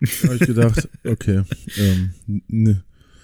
[0.00, 1.42] Da habe ich gedacht, okay,
[1.76, 2.10] ähm,
[2.48, 2.82] ne.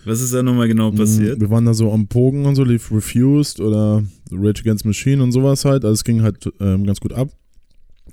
[0.08, 1.40] Was ist da nochmal genau passiert?
[1.40, 4.02] Wir waren da so am Pogen und so, lief Refused oder
[4.32, 5.84] Rage Against Machine und sowas halt.
[5.84, 7.28] Also es ging halt ähm, ganz gut ab.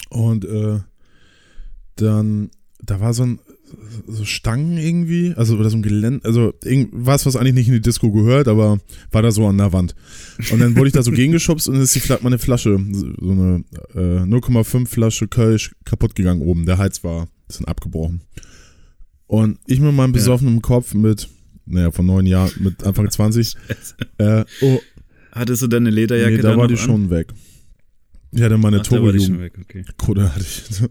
[0.09, 0.79] Und äh,
[1.95, 2.49] dann,
[2.83, 3.39] da war so ein
[4.07, 7.81] so Stangen irgendwie, also oder so ein Gelände, also irgendwas, was eigentlich nicht in die
[7.81, 8.77] Disco gehört, aber
[9.11, 9.95] war da so an der Wand.
[10.51, 13.63] Und dann wurde ich da so gegengeschubst und dann ist die meine Flasche, so eine
[13.95, 16.65] äh, 0,5 Flasche Kölsch kaputt gegangen oben.
[16.65, 18.21] Der Hals war ein bisschen abgebrochen.
[19.27, 20.17] Und ich mit meinem Ja.
[20.19, 21.27] besoffenen Kopf mit,
[21.65, 23.55] naja, von neun Jahren, mit Anfang 20,
[24.17, 24.79] äh, oh,
[25.31, 26.79] Hattest du deine Lederjacke nee, da war die an?
[26.79, 27.27] schon weg.
[28.31, 29.39] Ich hatte meine Turbo-Jugend.
[29.41, 29.83] weg, okay.
[30.23, 30.81] Hatte ich.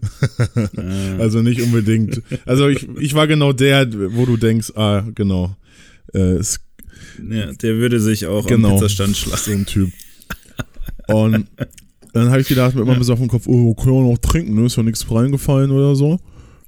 [0.77, 1.17] Ah.
[1.19, 2.21] Also nicht unbedingt.
[2.45, 5.55] Also ich, ich war genau der, wo du denkst, ah, genau.
[6.13, 6.59] Äh, ist
[7.29, 8.69] ja, der würde sich auch Genau.
[8.69, 9.41] am Pizzastand schlagen.
[9.43, 9.91] so ein Typ.
[11.07, 11.47] Und
[12.13, 12.99] dann habe ich gedacht, mit meinem Ja.
[12.99, 14.65] besoffenen Kopf, oh, können wir noch trinken, ne?
[14.65, 16.19] Ist ja nichts reingefallen oder so.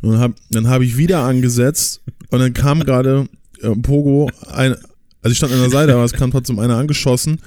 [0.01, 3.27] Und dann habe dann hab ich wieder angesetzt und dann kam gerade
[3.61, 4.75] äh, Pogo, ein,
[5.21, 7.41] also ich stand an der Seite, aber es kam trotzdem einer angeschossen.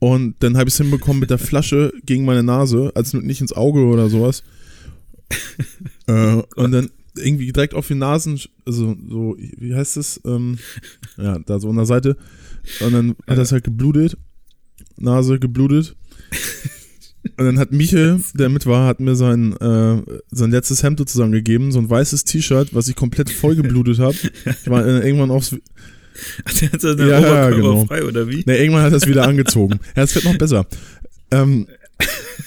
[0.00, 3.52] Und dann habe ich es hinbekommen mit der Flasche gegen meine Nase, also nicht ins
[3.52, 4.42] Auge oder sowas.
[6.06, 10.20] äh, und dann irgendwie direkt auf die Nasen, also so, wie heißt das?
[10.24, 10.58] Ähm,
[11.16, 12.16] ja, da so an der Seite.
[12.80, 14.16] Und dann hat das halt geblutet.
[14.96, 15.96] Nase geblutet.
[17.36, 21.32] Und dann hat Michel, der mit war, hat mir sein, äh, sein letztes Hemd sozusagen
[21.32, 24.16] gegeben, so ein weißes T-Shirt, was ich komplett voll geblutet habe.
[24.44, 25.56] Ich war äh, irgendwann aufs,
[26.60, 27.84] Der hat seine Ja, ja, Oberkörper genau.
[27.86, 28.42] frei, oder wie?
[28.46, 29.80] Ne, irgendwann hat er es wieder angezogen.
[29.96, 30.66] Ja, es wird noch besser.
[31.30, 31.66] Ähm,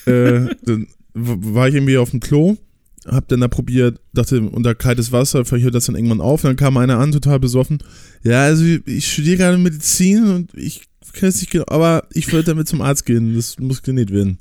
[0.06, 2.58] äh, dann war ich irgendwie auf dem Klo,
[3.06, 6.44] hab dann da probiert, dachte, unter kaltes Wasser, vielleicht hört das dann irgendwann auf.
[6.44, 7.80] Und dann kam einer an, total besoffen.
[8.24, 12.46] Ja, also ich studiere gerade Medizin und ich kann es nicht genau, aber ich würde
[12.46, 14.38] damit zum Arzt gehen, das muss genäht werden.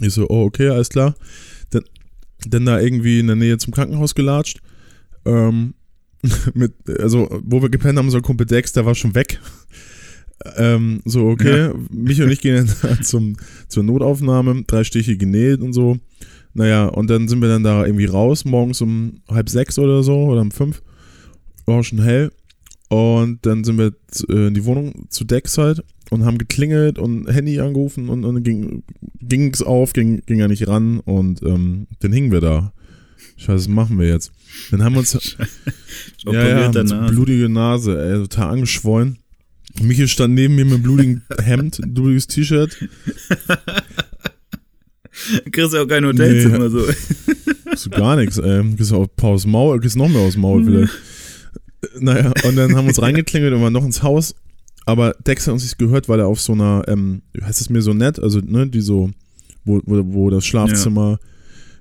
[0.00, 1.14] Ich so, oh, okay, alles klar.
[1.70, 1.84] Dann,
[2.46, 4.60] dann da irgendwie in der Nähe zum Krankenhaus gelatscht.
[5.24, 5.74] Ähm,
[6.54, 9.40] mit, also, wo wir gepennt haben, so ein Kumpel Dex, der war schon weg.
[10.56, 13.36] Ähm, so, okay, mich und ich gehen dann zum,
[13.68, 15.96] zur Notaufnahme, drei Stiche genäht und so.
[16.52, 20.24] Naja, und dann sind wir dann da irgendwie raus, morgens um halb sechs oder so,
[20.24, 20.82] oder um fünf.
[21.64, 22.30] War schon hell.
[22.88, 23.92] Und dann sind wir
[24.28, 28.34] äh, in die Wohnung zu Dex halt und haben geklingelt und Handy angerufen und, und
[28.34, 28.82] dann
[29.20, 32.72] ging es auf, ging, ging er nicht ran und ähm, dann hingen wir da.
[33.36, 34.32] Scheiße, was machen wir jetzt?
[34.70, 35.12] Dann haben wir uns
[36.24, 37.10] ja, ja, danach.
[37.10, 39.18] blutige Nase, ey, total angeschwollen.
[39.82, 42.76] Michael stand neben mir mit blutigem Hemd, blutiges T-Shirt.
[45.50, 46.68] Kriegst ja auch kein Hotelzimmer nee.
[46.68, 46.84] so.
[47.76, 48.62] So gar nichts, ey.
[48.76, 50.66] Kriegst auch ein paar aus Maul, kriegst noch mehr aus dem Maul mhm.
[50.66, 50.92] vielleicht.
[52.00, 54.34] Naja, und dann haben wir uns reingeklingelt und waren noch ins Haus.
[54.86, 57.82] Aber Dex hat uns nicht gehört, weil er auf so einer, ähm, heißt es mir
[57.82, 59.10] so nett, also, ne, die so,
[59.64, 61.18] wo, wo, wo das Schlafzimmer,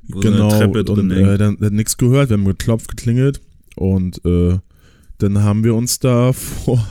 [0.07, 0.19] ja.
[0.21, 3.41] genau, und äh, dann hat nichts gehört, wir haben geklopft, geklingelt
[3.75, 4.57] und äh,
[5.17, 6.85] dann haben wir uns da vor,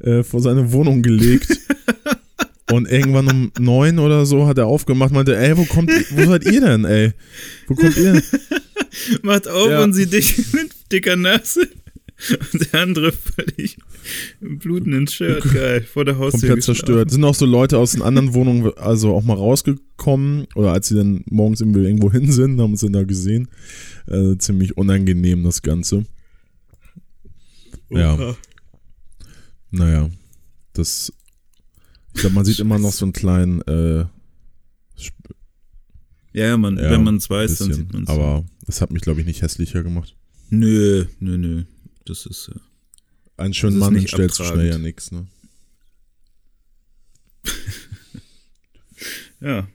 [0.00, 1.58] äh, vor seine Wohnung gelegt.
[2.72, 6.44] und irgendwann um neun oder so hat er aufgemacht, meinte, ey, wo kommt, wo seid
[6.44, 7.12] ihr denn, ey?
[7.68, 8.22] Wo kommt ihr denn?
[9.22, 9.84] Macht auf ja.
[9.84, 11.68] und sie dich mit dicker Nase.
[12.52, 13.76] Und der andere völlig
[14.40, 16.48] im blutenden Shirt, geil, vor der Haustür.
[16.48, 17.10] Komplett zerstört.
[17.10, 20.96] Sind auch so Leute aus den anderen Wohnungen also auch mal rausgekommen oder als sie
[20.96, 23.48] dann morgens irgendwo hin sind, haben sie da gesehen.
[24.06, 26.04] Äh, ziemlich unangenehm das Ganze.
[27.90, 28.36] Ja.
[29.70, 30.10] Naja,
[30.72, 31.12] das.
[32.14, 33.60] Ich glaube, man sieht immer noch so einen kleinen.
[33.62, 34.06] Äh,
[36.32, 38.08] ja, man, ja, wenn man es weiß, bisschen, dann sieht man es.
[38.08, 40.16] Aber das hat mich, glaube ich, nicht hässlicher gemacht.
[40.50, 41.64] Nö, nö, nö.
[42.04, 42.48] Das ist.
[42.54, 42.58] Äh,
[43.36, 45.26] Ein schöner Mann stellt so schnell ja nichts, ne?
[49.40, 49.68] ja.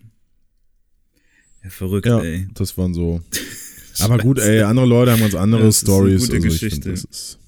[1.64, 2.47] Ja, verrückt, ja, ey.
[2.53, 3.22] Das waren so.
[3.99, 6.22] Aber gut, ey, andere Leute haben ganz andere ja, Stories.
[6.22, 6.82] Gute also Geschichte.
[6.82, 7.39] Find, das ist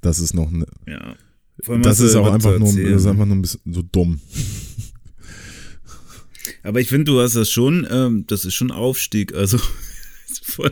[0.00, 0.50] das ist noch.
[0.50, 1.16] Ne, ja.
[1.82, 4.20] Das ist auch einfach nur, das ist einfach nur ein bisschen so dumm.
[6.62, 9.34] Aber ich finde, du hast das schon, ähm, das ist schon Aufstieg.
[9.34, 9.58] Also
[10.42, 10.70] von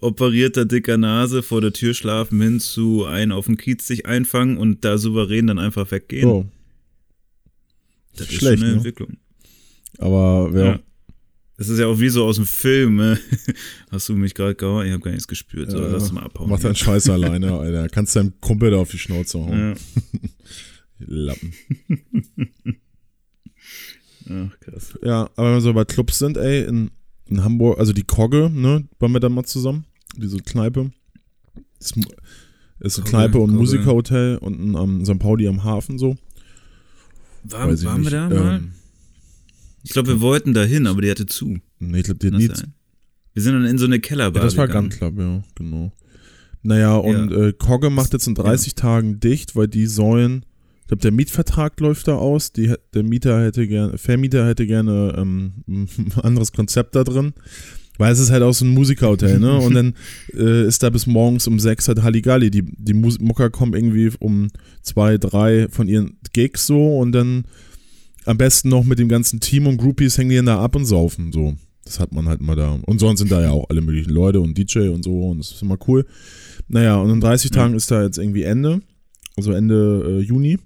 [0.00, 4.56] operierter dicker Nase vor der Tür schlafen hin zu ein auf den Kiez sich einfangen
[4.56, 6.28] und da souverän dann einfach weggehen.
[6.28, 6.46] Oh.
[8.16, 8.76] Das ist Schlecht, schon eine ne?
[8.78, 9.16] Entwicklung.
[9.98, 10.64] Aber ja.
[10.64, 10.80] ja.
[11.58, 12.96] Das ist ja auch wie so aus dem Film.
[12.96, 13.18] Ne?
[13.90, 14.86] Hast du mich gerade gehauen?
[14.86, 15.70] Ich habe gar nichts gespürt.
[15.70, 16.50] So, ja, lass mal abhauen.
[16.50, 17.88] Mach deinen Scheiß alleine, Alter.
[17.88, 19.74] Kannst deinem Kumpel da auf die Schnauze hauen.
[19.74, 20.28] Ja.
[20.98, 21.52] Lappen.
[24.28, 24.98] Ach, krass.
[25.02, 26.90] Ja, aber wenn wir so bei Clubs sind, ey, in,
[27.28, 29.84] in Hamburg, also die Kogge, ne, waren wir da mal zusammen.
[30.16, 30.90] Diese Kneipe.
[31.78, 33.58] Das ist eine Kogge, Kneipe und Kogge.
[33.58, 35.18] Musikerhotel unten am St.
[35.18, 36.16] Pauli am Hafen so.
[37.44, 38.56] War, waren wir da mal?
[38.56, 38.72] Ähm,
[39.82, 41.58] ich glaube, wir wollten da hin, aber die hatte zu.
[41.78, 42.50] Nee, ich glaube, die hat nie.
[43.34, 44.42] Wir sind dann in so eine Kellerbar.
[44.42, 45.92] Ja, das war Gun Club, ja, genau.
[46.62, 47.46] Naja, und ja.
[47.48, 48.76] äh, Kogge macht jetzt in 30 ja.
[48.76, 50.44] Tagen dicht, weil die sollen,
[50.86, 52.52] ich glaube, der Mietvertrag läuft da aus.
[52.52, 55.88] Die, der Mieter hätte gerne, Vermieter hätte gerne ähm, ein
[56.22, 57.32] anderes Konzept da drin.
[57.98, 59.58] Weil es ist halt auch so ein Musikerhotel, ne?
[59.58, 59.94] Und dann
[60.32, 62.52] äh, ist da bis morgens um sechs halt Halligalli.
[62.52, 64.46] Die, die Mucker kommen irgendwie um
[64.80, 67.46] zwei, drei von ihren Gigs so und dann
[68.24, 71.32] am besten noch mit dem ganzen Team und Groupies hängen die da ab und saufen.
[71.32, 71.56] So.
[71.84, 72.78] Das hat man halt mal da.
[72.86, 75.30] Und sonst sind da ja auch alle möglichen Leute und DJ und so.
[75.30, 76.06] Und das ist immer cool.
[76.68, 77.56] Naja, und in 30 ja.
[77.56, 78.82] Tagen ist da jetzt irgendwie Ende.
[79.36, 80.58] Also Ende äh, Juni.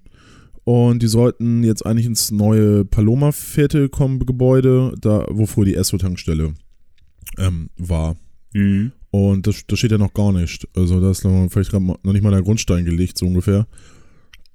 [0.65, 6.55] Und die sollten jetzt eigentlich ins neue Paloma-Viertel kommen, Gebäude, da, wo früher die Esso-Tankstelle
[7.39, 8.17] ähm, war.
[8.53, 8.93] Mhm.
[9.11, 10.69] Und das, das steht ja noch gar nicht.
[10.77, 13.67] Also da ist noch, vielleicht noch nicht mal der Grundstein gelegt, so ungefähr.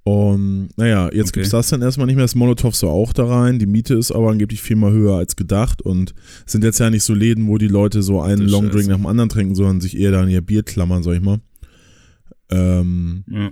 [0.08, 1.40] Und naja, jetzt okay.
[1.40, 2.24] gibt es das dann erstmal nicht mehr.
[2.24, 3.58] Das Molotow so auch da rein.
[3.58, 5.82] Die Miete ist aber angeblich viermal höher als gedacht.
[5.82, 6.14] Und
[6.46, 9.08] es sind jetzt ja nicht so Läden, wo die Leute so einen Longdrink nach dem
[9.08, 11.40] anderen trinken, sondern sich eher da an ihr Bier klammern, sag ich mal.
[12.52, 13.52] Ähm, ja.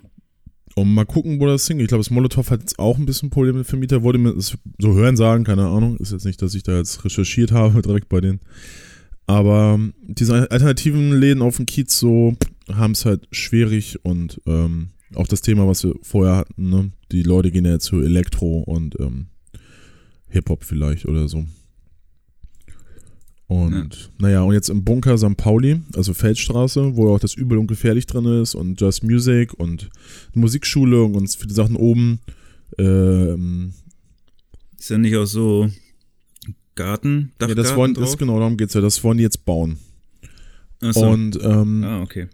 [0.76, 1.86] Und mal gucken, wo das hingeht.
[1.86, 4.02] Ich glaube, das Molotow hat jetzt auch ein bisschen Probleme mit Vermieter.
[4.02, 5.98] Wurde mir so hören sagen, keine Ahnung.
[5.98, 8.40] Ist jetzt nicht, dass ich da jetzt recherchiert habe direkt bei denen.
[9.28, 12.36] Aber diese alternativen Läden auf dem Kiez so
[12.72, 16.92] haben es halt schwierig und ähm, auch das Thema, was wir vorher hatten, ne?
[17.12, 19.28] Die Leute gehen ja zu Elektro und ähm,
[20.30, 21.46] Hip-Hop vielleicht oder so.
[23.62, 24.10] Und ja.
[24.20, 25.38] naja, und jetzt im Bunker St.
[25.38, 29.90] Pauli, also Feldstraße, wo auch das Übel und Gefährlich drin ist und Just Music und
[30.34, 32.20] Musikschule und viele Sachen oben.
[32.78, 33.74] Ähm,
[34.80, 35.70] ist ja nicht auch so
[36.76, 38.82] Garten, Dachgarten Ja, das wollen, das, genau, darum geht es ja.
[38.82, 39.78] Das wollen die jetzt bauen.
[40.82, 41.08] Ach so.
[41.08, 42.28] Und ähm, ah, okay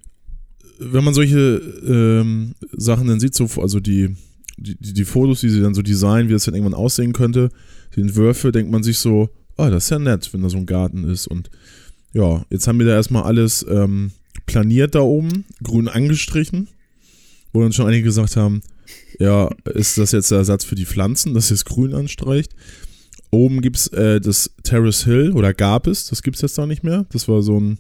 [0.80, 4.16] wenn man solche ähm, Sachen dann sieht, so, also die,
[4.58, 7.50] die, die Fotos, die sie dann so designen, wie das dann irgendwann aussehen könnte,
[7.96, 10.66] die Entwürfe, denkt man sich so, oh, das ist ja nett, wenn da so ein
[10.66, 11.28] Garten ist.
[11.28, 11.49] Und
[12.14, 14.12] ja, jetzt haben wir da erstmal alles ähm,
[14.45, 16.70] planiert da oben, grün angestrichen,
[17.53, 18.62] wo dann schon einige gesagt haben,
[19.20, 22.55] ja, ist das jetzt der Ersatz für die Pflanzen, dass jetzt grün anstreicht?
[23.32, 26.66] Oben gibt es äh, das Terrace Hill, oder gab es, das gibt es jetzt da
[26.66, 27.05] nicht mehr.
[27.12, 27.80] Das war so ein,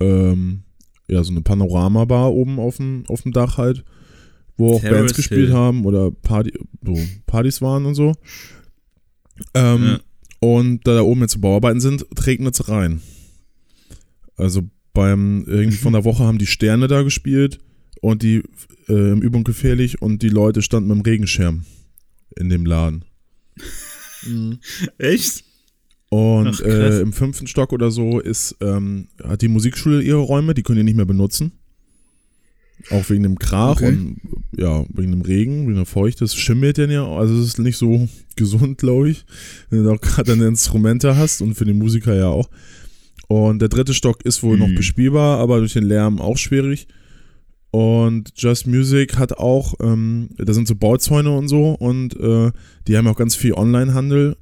[0.00, 0.62] ähm,
[1.08, 3.84] ja, so eine Panoramabar oben auf dem, auf dem Dach halt,
[4.56, 5.54] wo auch Terrace Bands gespielt Hill.
[5.54, 6.52] haben oder Party,
[6.84, 8.14] so Partys waren und so.
[9.54, 10.00] Ähm, ja.
[10.42, 13.00] Und da da oben jetzt Bauarbeiten sind, regnet es rein.
[14.34, 17.60] Also beim, irgendwie von der Woche haben die Sterne da gespielt
[18.00, 18.42] und die
[18.88, 21.64] äh, Übung gefährlich und die Leute standen mit dem Regenschirm
[22.36, 23.04] in dem Laden.
[24.26, 24.58] Mhm.
[24.98, 25.44] Echt?
[26.08, 30.54] Und Ach, äh, im fünften Stock oder so ist, ähm, hat die Musikschule ihre Räume,
[30.54, 31.52] die können die nicht mehr benutzen.
[32.90, 33.88] Auch wegen dem Krach okay.
[33.88, 34.16] und
[34.56, 36.24] ja, wegen dem Regen, wegen der Feuchte.
[36.24, 39.24] Es schimmelt denn ja, also es ist nicht so gesund, glaube ich,
[39.70, 42.48] wenn du auch gerade deine Instrumente hast und für den Musiker ja auch.
[43.28, 44.62] Und der dritte Stock ist wohl mhm.
[44.62, 46.86] noch bespielbar, aber durch den Lärm auch schwierig.
[47.70, 52.50] Und Just Music hat auch, ähm, da sind so Bauzäune und so und äh,
[52.86, 54.36] die haben auch ganz viel Onlinehandel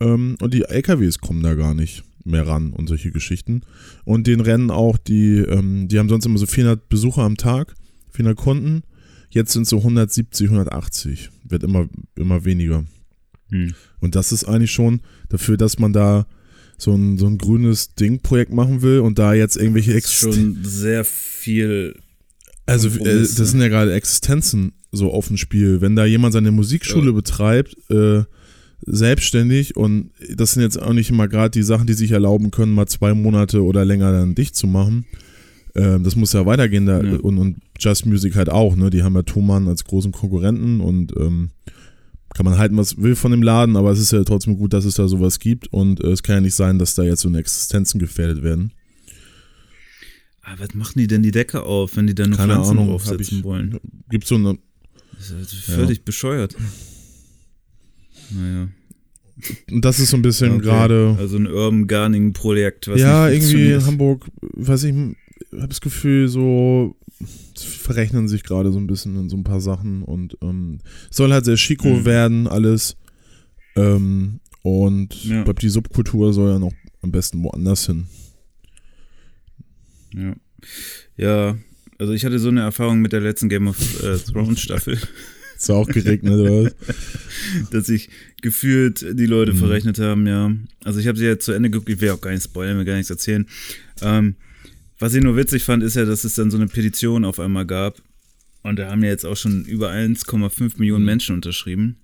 [0.00, 3.62] ähm, und die LKWs kommen da gar nicht mehr ran und solche Geschichten.
[4.04, 7.74] Und den rennen auch die, ähm, die haben sonst immer so 400 Besucher am Tag,
[8.12, 8.82] 400 Kunden.
[9.30, 11.30] Jetzt sind so 170, 180.
[11.44, 12.84] Wird immer, immer weniger.
[13.50, 13.74] Hm.
[14.00, 16.26] Und das ist eigentlich schon dafür, dass man da
[16.78, 21.04] so ein, so ein grünes Ding-Projekt machen will und da jetzt irgendwelche Ex schon sehr
[21.04, 21.94] viel
[22.66, 25.80] also äh, das sind ja gerade Existenzen so auf dem Spiel.
[25.80, 27.12] Wenn da jemand seine Musikschule ja.
[27.12, 28.24] betreibt, äh,
[28.84, 32.72] selbstständig und das sind jetzt auch nicht immer gerade die Sachen, die sich erlauben können,
[32.72, 35.06] mal zwei Monate oder länger dann dicht zu machen.
[35.74, 37.16] Äh, das muss ja weitergehen da, ja.
[37.18, 38.90] Und, und Just Music halt auch, ne?
[38.90, 41.50] Die haben ja Thomann als großen Konkurrenten und ähm,
[42.34, 44.84] kann man halten, was will von dem Laden, aber es ist ja trotzdem gut, dass
[44.84, 47.28] es da sowas gibt und äh, es kann ja nicht sein, dass da jetzt so
[47.28, 48.72] eine Existenzen gefährdet werden.
[50.42, 52.90] Aber was machen die denn die Decke auf, wenn die da nur Keine Pflanzen Ahnung,
[52.90, 53.80] aufsetzen ich, wollen?
[54.10, 54.58] Gibt so eine.
[55.18, 56.02] Das ist völlig ja.
[56.04, 56.54] bescheuert.
[58.30, 58.68] Naja.
[59.70, 60.62] Und das ist so ein bisschen okay.
[60.62, 61.16] gerade.
[61.18, 66.28] Also ein Urban Gardening Projekt, was Ja, irgendwie in Hamburg, weiß ich, habe das Gefühl,
[66.28, 66.96] so
[67.54, 70.78] verrechnen sich gerade so ein bisschen in so ein paar Sachen und ähm,
[71.10, 72.04] soll halt sehr schiko mhm.
[72.04, 72.96] werden, alles.
[73.74, 75.38] Ähm, und ja.
[75.38, 76.72] ich glaube, die Subkultur soll ja noch
[77.02, 78.06] am besten woanders hin.
[80.14, 80.34] Ja.
[81.16, 81.56] Ja,
[81.98, 84.98] also ich hatte so eine Erfahrung mit der letzten Game of äh, Thrones Staffel.
[85.56, 86.74] Ist auch geregnet, oder was?
[87.70, 88.10] Dass sich
[88.42, 89.58] gefühlt die Leute mhm.
[89.58, 90.52] verrechnet haben, ja.
[90.84, 92.84] Also ich habe sie ja zu Ende geguckt, ich will auch gar nicht spoilern, mir
[92.84, 93.46] gar nichts erzählen.
[94.02, 94.36] Ähm,
[94.98, 97.66] was ich nur witzig fand, ist ja, dass es dann so eine Petition auf einmal
[97.66, 98.00] gab.
[98.62, 101.06] Und da haben ja jetzt auch schon über 1,5 Millionen mhm.
[101.06, 101.96] Menschen unterschrieben,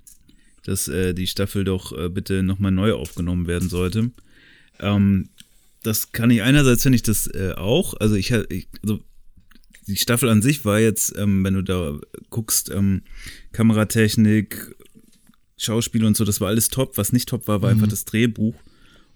[0.65, 4.11] dass äh, die Staffel doch äh, bitte nochmal neu aufgenommen werden sollte.
[4.81, 5.29] Ähm,
[5.83, 7.95] das kann ich einerseits finde ich das äh, auch.
[7.95, 9.01] Also ich, ich, also
[9.87, 11.99] die Staffel an sich war jetzt, ähm, wenn du da
[12.31, 13.03] guckst, ähm,
[13.53, 14.77] Kameratechnik,
[15.57, 16.97] Schauspiel und so, das war alles top.
[16.97, 17.77] Was nicht top war, war mhm.
[17.77, 18.55] einfach das Drehbuch.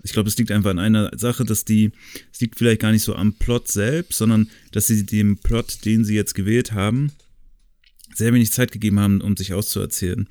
[0.02, 1.90] Ich glaube, es liegt einfach an einer Sache, dass die,
[2.32, 6.04] es liegt vielleicht gar nicht so am Plot selbst, sondern dass sie dem Plot, den
[6.04, 7.12] sie jetzt gewählt haben,
[8.14, 10.28] sehr wenig Zeit gegeben haben, um sich auszuerzählen.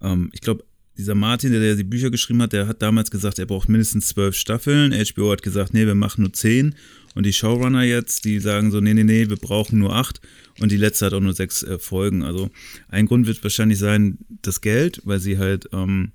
[0.00, 0.64] Ähm, ich glaube,
[0.98, 4.08] dieser Martin, der, der die Bücher geschrieben hat, der hat damals gesagt, er braucht mindestens
[4.08, 4.92] zwölf Staffeln.
[4.92, 6.74] HBO hat gesagt, nee, wir machen nur zehn.
[7.14, 10.20] Und die Showrunner jetzt, die sagen so, nee, nee, nee, wir brauchen nur acht.
[10.60, 12.22] Und die letzte hat auch nur sechs äh, Folgen.
[12.22, 12.50] Also
[12.88, 16.12] ein Grund wird wahrscheinlich sein, das Geld, weil sie halt ähm,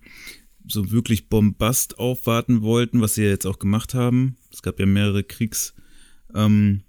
[0.67, 4.35] so wirklich Bombast aufwarten wollten, was sie jetzt auch gemacht haben.
[4.51, 6.83] Es gab ja mehrere Kriegsszenen,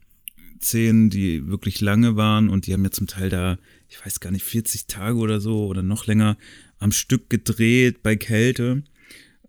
[0.72, 4.30] ähm, die wirklich lange waren und die haben ja zum Teil da, ich weiß gar
[4.30, 6.36] nicht, 40 Tage oder so oder noch länger
[6.83, 8.83] am Stück gedreht bei Kälte.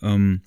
[0.02, 0.42] Ähm,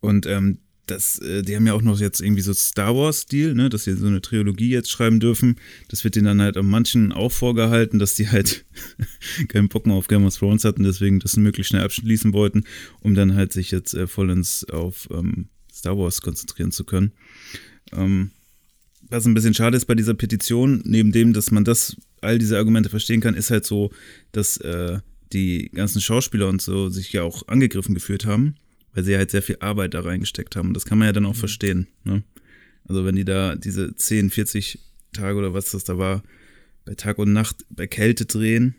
[0.00, 3.68] und ähm, das, äh, die haben ja auch noch jetzt irgendwie so Star Wars-Stil, ne,
[3.68, 5.56] dass sie so eine Trilogie jetzt schreiben dürfen.
[5.88, 8.64] Das wird denen dann halt an manchen auch vorgehalten, dass die halt
[9.48, 12.64] keinen Bock mehr auf Game of Thrones hatten, deswegen das möglichst schnell abschließen wollten,
[13.00, 17.12] um dann halt sich jetzt äh, vollends auf ähm, Star Wars konzentrieren zu können.
[17.92, 18.30] Ähm,
[19.08, 22.58] was ein bisschen schade ist bei dieser Petition, neben dem, dass man das, all diese
[22.58, 23.90] Argumente verstehen kann, ist halt so,
[24.32, 24.98] dass äh,
[25.32, 28.56] die ganzen Schauspieler und so sich ja auch angegriffen gefühlt haben,
[28.94, 30.68] weil sie halt sehr viel Arbeit da reingesteckt haben.
[30.68, 31.38] Und das kann man ja dann auch mhm.
[31.38, 31.86] verstehen.
[32.04, 32.22] Ne?
[32.86, 34.78] Also wenn die da diese 10, 40
[35.12, 36.22] Tage oder was das da war,
[36.84, 38.74] bei Tag und Nacht bei Kälte drehen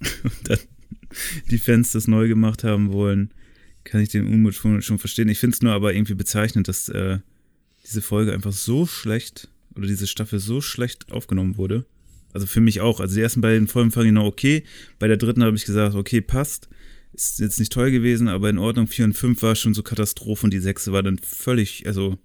[0.22, 0.58] und dann
[1.50, 3.32] die Fans das neu gemacht haben wollen,
[3.84, 5.28] kann ich den Unmut schon, schon verstehen.
[5.28, 7.18] Ich finde es nur aber irgendwie bezeichnend, dass äh,
[7.84, 11.84] diese Folge einfach so schlecht oder diese Staffel so schlecht aufgenommen wurde.
[12.34, 13.00] Also für mich auch.
[13.00, 14.64] Also die ersten beiden Folgen fand ich noch okay.
[14.98, 16.68] Bei der dritten habe ich gesagt, okay, passt.
[17.12, 18.88] Ist jetzt nicht toll gewesen, aber in Ordnung.
[18.88, 22.18] Vier und fünf war schon so Katastrophe und die sechste war dann völlig, also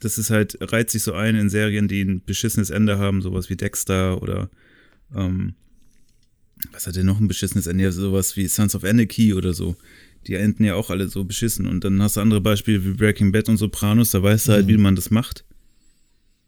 [0.00, 3.48] das ist halt, reiht sich so ein in Serien, die ein beschissenes Ende haben, sowas
[3.48, 4.50] wie Dexter oder
[5.14, 5.54] ähm,
[6.72, 7.90] was hat denn noch ein beschissenes Ende?
[7.92, 9.76] Sowas wie Sons of Anarchy oder so.
[10.26, 11.66] Die enden ja auch alle so beschissen.
[11.66, 14.66] Und dann hast du andere Beispiele wie Breaking Bad und Sopranos, da weißt du halt,
[14.66, 14.70] mhm.
[14.70, 15.44] wie man das macht.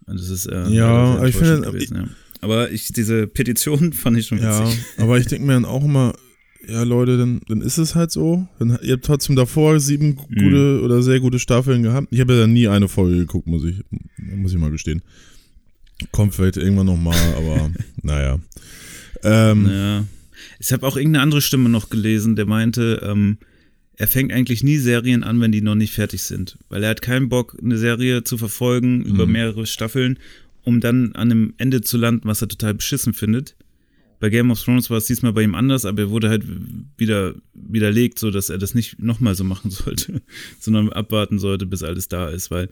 [0.06, 2.08] Und das ist äh, ja, aber ich finde, gewesen, ja.
[2.44, 4.78] Aber ich, diese Petition fand ich schon witzig.
[4.98, 6.14] Ja, aber ich denke mir dann auch immer,
[6.68, 8.46] ja Leute, dann, dann ist es halt so.
[8.58, 10.42] Dann, ihr habt trotzdem davor sieben mhm.
[10.42, 12.08] gute oder sehr gute Staffeln gehabt.
[12.10, 13.76] Ich habe ja nie eine Folge geguckt, muss ich,
[14.18, 15.02] muss ich mal gestehen.
[16.12, 17.70] Kommt vielleicht irgendwann nochmal, aber
[18.02, 18.38] naja.
[19.22, 20.04] Ähm, ja.
[20.58, 23.38] Ich habe auch irgendeine andere Stimme noch gelesen, der meinte, ähm,
[23.96, 26.58] er fängt eigentlich nie Serien an, wenn die noch nicht fertig sind.
[26.68, 29.04] Weil er hat keinen Bock, eine Serie zu verfolgen mhm.
[29.04, 30.18] über mehrere Staffeln,
[30.64, 33.56] um dann an einem Ende zu landen, was er total beschissen findet.
[34.20, 36.44] Bei Game of Thrones war es diesmal bei ihm anders, aber er wurde halt
[36.96, 40.22] wieder widerlegt, so dass er das nicht nochmal so machen sollte,
[40.60, 42.68] sondern abwarten sollte, bis alles da ist, weil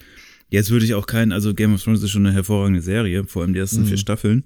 [0.48, 3.42] jetzt würde ich auch keinen, also Game of Thrones ist schon eine hervorragende Serie, vor
[3.42, 3.86] allem die ersten mhm.
[3.86, 4.44] vier Staffeln.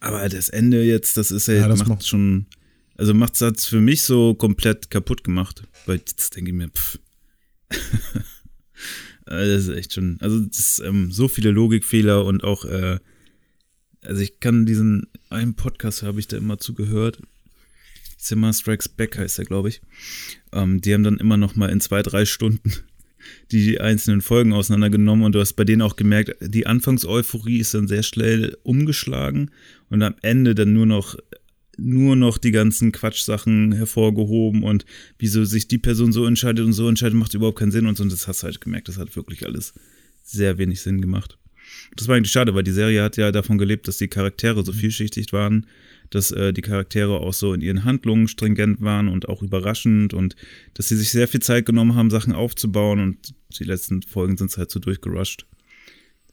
[0.00, 2.46] Aber das Ende jetzt, das ist ja, ja das macht, macht schon,
[2.96, 5.64] also macht es für mich so komplett kaputt gemacht.
[5.86, 6.98] Weil jetzt denke ich mir, pff.
[9.26, 12.98] das ist echt schon, also das ähm, so viele Logikfehler und auch, äh,
[14.02, 17.20] also ich kann diesen einen Podcast habe ich da immer zugehört.
[18.16, 19.82] Zimmer Strikes Back heißt er, glaube ich.
[20.52, 22.72] Ähm, die haben dann immer noch mal in zwei, drei Stunden
[23.52, 27.88] die einzelnen Folgen auseinandergenommen und du hast bei denen auch gemerkt, die Anfangseuphorie ist dann
[27.88, 29.50] sehr schnell umgeschlagen
[29.90, 31.16] und am Ende dann nur noch
[31.76, 34.84] nur noch die ganzen Quatschsachen hervorgehoben und
[35.18, 38.02] wieso sich die Person so entscheidet und so entscheidet, macht überhaupt keinen Sinn und so.
[38.02, 39.74] Und das hast du halt gemerkt, das hat wirklich alles
[40.22, 41.38] sehr wenig Sinn gemacht.
[41.96, 44.72] Das war eigentlich schade, weil die Serie hat ja davon gelebt, dass die Charaktere so
[44.72, 45.66] vielschichtig waren,
[46.10, 50.36] dass äh, die Charaktere auch so in ihren Handlungen stringent waren und auch überraschend und
[50.74, 54.50] dass sie sich sehr viel Zeit genommen haben, Sachen aufzubauen und die letzten Folgen sind
[54.50, 55.46] es halt so durchgerusht.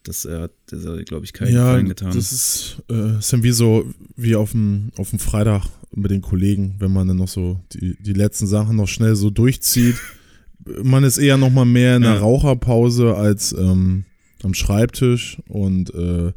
[0.04, 2.12] Das äh, hat der glaube ich, keinen ja, Gefallen getan.
[2.14, 3.86] Das ist, äh, ist dann wie so,
[4.16, 7.96] wie auf dem, auf dem Freitag mit den Kollegen, wenn man dann noch so die,
[8.00, 9.96] die letzten Sachen noch schnell so durchzieht.
[10.82, 12.18] man ist eher noch mal mehr in der ja.
[12.18, 14.04] Raucherpause als ähm,
[14.42, 16.32] am Schreibtisch und äh,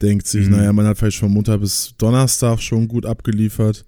[0.00, 0.52] denkt sich, mhm.
[0.52, 3.84] naja, man hat vielleicht von Montag bis Donnerstag schon gut abgeliefert.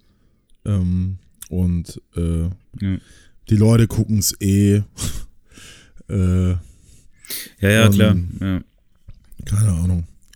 [0.65, 1.19] Ähm,
[1.49, 2.43] und äh,
[2.81, 2.99] ja.
[3.49, 4.83] die Leute gucken es eh.
[6.09, 6.59] äh, ja,
[7.61, 8.17] ja, klar.
[8.41, 8.61] Ja.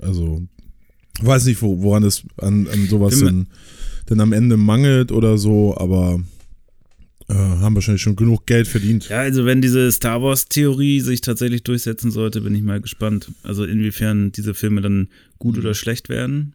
[0.00, 0.46] Also,
[1.20, 3.46] weiß nicht, wo, woran es an, an sowas denn,
[4.08, 6.20] denn am Ende mangelt oder so, aber
[7.28, 9.08] äh, haben wahrscheinlich schon genug Geld verdient.
[9.08, 13.32] Ja, also wenn diese Star Wars-Theorie sich tatsächlich durchsetzen sollte, bin ich mal gespannt.
[13.42, 16.54] Also inwiefern diese Filme dann gut oder schlecht werden.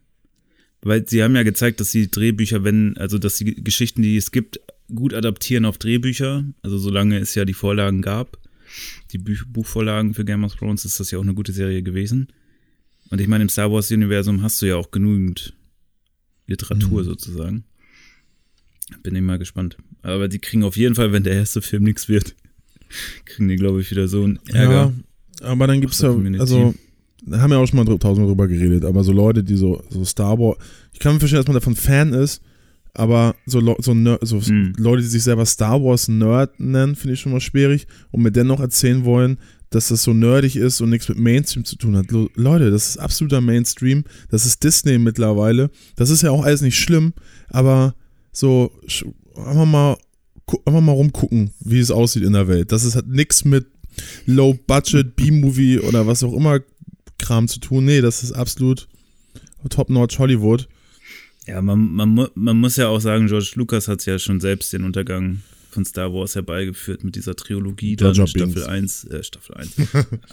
[0.80, 4.32] Weil sie haben ja gezeigt, dass die Drehbücher, wenn, also dass die Geschichten, die es
[4.32, 4.60] gibt,
[4.94, 6.44] gut adaptieren auf Drehbücher.
[6.62, 8.38] Also solange es ja die Vorlagen gab,
[9.12, 12.28] die Buch Buchvorlagen für Game of Thrones, ist das ja auch eine gute Serie gewesen.
[13.12, 15.52] Und ich meine, im Star Wars-Universum hast du ja auch genügend
[16.46, 17.04] Literatur mhm.
[17.04, 17.64] sozusagen.
[19.02, 19.76] Bin ich mal gespannt.
[20.00, 22.34] Aber die kriegen auf jeden Fall, wenn der erste Film nichts wird,
[23.26, 24.94] kriegen die, glaube ich, wieder so einen Ärger.
[25.42, 26.08] Ja, aber dann gibt es ja,
[26.38, 26.74] also,
[27.26, 30.06] da haben wir auch schon mal tausendmal drüber geredet, aber so Leute, die so, so
[30.06, 30.56] Star Wars,
[30.94, 32.40] ich kann mir verstehen, dass man davon Fan ist,
[32.94, 34.72] aber so, so, so mm.
[34.78, 38.32] Leute, die sich selber Star Wars Nerd nennen, finde ich schon mal schwierig und mir
[38.32, 39.36] dennoch erzählen wollen,
[39.72, 42.06] dass das so nerdig ist und nichts mit Mainstream zu tun hat.
[42.10, 46.78] Leute, das ist absoluter Mainstream, das ist Disney mittlerweile, das ist ja auch alles nicht
[46.78, 47.12] schlimm,
[47.48, 47.94] aber
[48.32, 48.70] so
[49.36, 49.96] einfach mal,
[50.64, 52.70] einfach mal rumgucken, wie es aussieht in der Welt.
[52.70, 53.66] Das ist, hat nichts mit
[54.26, 56.60] Low-Budget, B-Movie oder was auch immer
[57.18, 57.84] Kram zu tun.
[57.84, 58.88] Nee, das ist absolut
[59.68, 60.68] Top-Notch Hollywood.
[61.46, 64.84] Ja, man, man, man muss ja auch sagen, George Lucas hat ja schon selbst den
[64.84, 65.42] Untergang
[65.72, 67.96] von Star Wars herbeigeführt mit dieser Trilogie.
[67.96, 69.76] Dodger Staffel 1, äh, Staffel 1.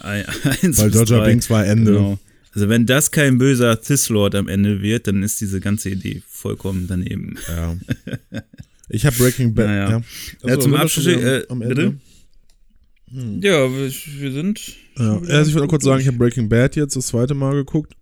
[0.01, 1.93] 1 Weil Dodger Binks war Ende.
[1.93, 2.19] Genau.
[2.53, 6.21] Also wenn das kein böser Sith Lord am Ende wird, dann ist diese ganze Idee
[6.27, 7.37] vollkommen daneben.
[7.47, 7.77] Ja.
[8.91, 9.67] Ich habe Breaking Bad.
[9.67, 9.89] Naja.
[9.89, 9.95] Ja.
[10.41, 11.05] Also, ja, zum Abschluss.
[11.05, 11.99] Äh, am Ende?
[13.11, 13.39] Hm.
[13.41, 14.75] Ja, wir, wir sind.
[14.97, 15.19] Ja.
[15.19, 17.95] Also ich wollte kurz sagen, ich habe Breaking Bad jetzt das zweite Mal geguckt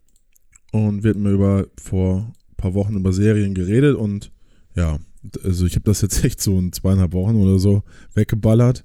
[0.72, 4.32] und wir hatten mir über vor ein paar Wochen über Serien geredet und
[4.76, 5.00] ja,
[5.44, 8.84] also ich habe das jetzt echt so in zweieinhalb Wochen oder so weggeballert.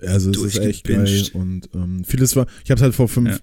[0.00, 3.30] Also es ist echt geil und ähm, vieles war, ich habe es halt vor fünf,
[3.30, 3.38] ja.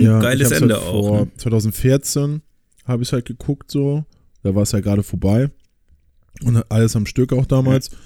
[0.00, 1.20] Ja, geiles Ende halt auch.
[1.24, 1.30] Ne?
[1.36, 2.42] 2014
[2.84, 4.04] habe ich es halt geguckt so,
[4.42, 5.50] da war es ja gerade vorbei
[6.44, 7.90] und alles am Stück auch damals.
[7.90, 7.98] Ja.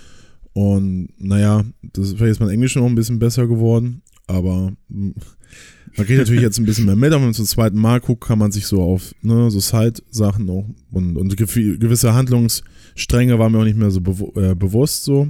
[0.62, 6.18] Und naja, das ist vielleicht mein Englisch noch ein bisschen besser geworden, aber man kriegt
[6.18, 8.52] natürlich jetzt ein bisschen mehr mit, aber wenn man zum zweiten Mal guckt, kann man
[8.52, 12.14] sich so auf ne, so Side-Sachen und, und gewisse
[12.96, 15.28] Handlungsstränge waren mir auch nicht mehr so bewu äh, bewusst so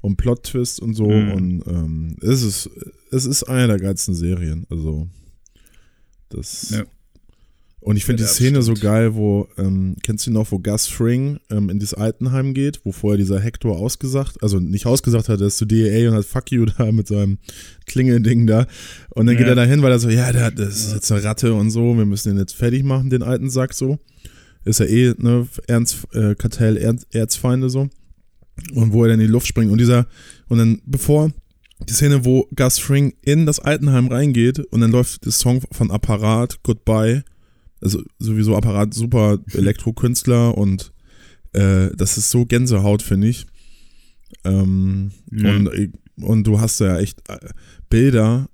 [0.00, 1.32] und Plot-Twist und so mhm.
[1.32, 2.70] und ähm, es ist
[3.10, 5.08] es ist eine der geilsten Serien, also
[6.30, 6.84] das ja.
[7.82, 11.40] Und ich finde die Szene so geil, wo, ähm, kennst du noch, wo Gus Fring
[11.48, 15.46] ähm, in dieses Altenheim geht, wo vorher dieser Hector ausgesagt, also nicht ausgesagt hat, er
[15.46, 17.38] ist zu DEA und hat Fuck you da mit seinem
[17.86, 18.66] Klingelding da.
[19.14, 19.38] Und dann ja.
[19.38, 21.70] geht er da hin, weil er so, ja, der, das ist jetzt eine Ratte und
[21.70, 23.98] so, wir müssen den jetzt fertig machen, den alten Sack so.
[24.64, 27.88] Ist ja eh, ne, Ernst, äh, Kartell, Erz, Erzfeinde so.
[28.74, 29.72] Und wo er dann in die Luft springt.
[29.72, 30.06] Und dieser,
[30.48, 31.30] und dann, bevor
[31.88, 35.90] die Szene, wo Gus Fring in das Altenheim reingeht und dann läuft der Song von
[35.90, 37.24] Apparat, Goodbye.
[37.80, 40.92] Also sowieso Apparat, super Elektrokünstler und
[41.54, 43.46] äh, das ist so Gänsehaut, finde ich.
[44.44, 45.56] Ähm, Ja.
[45.56, 45.70] und,
[46.20, 47.38] und du hast ja echt äh,
[47.88, 48.50] Bilder,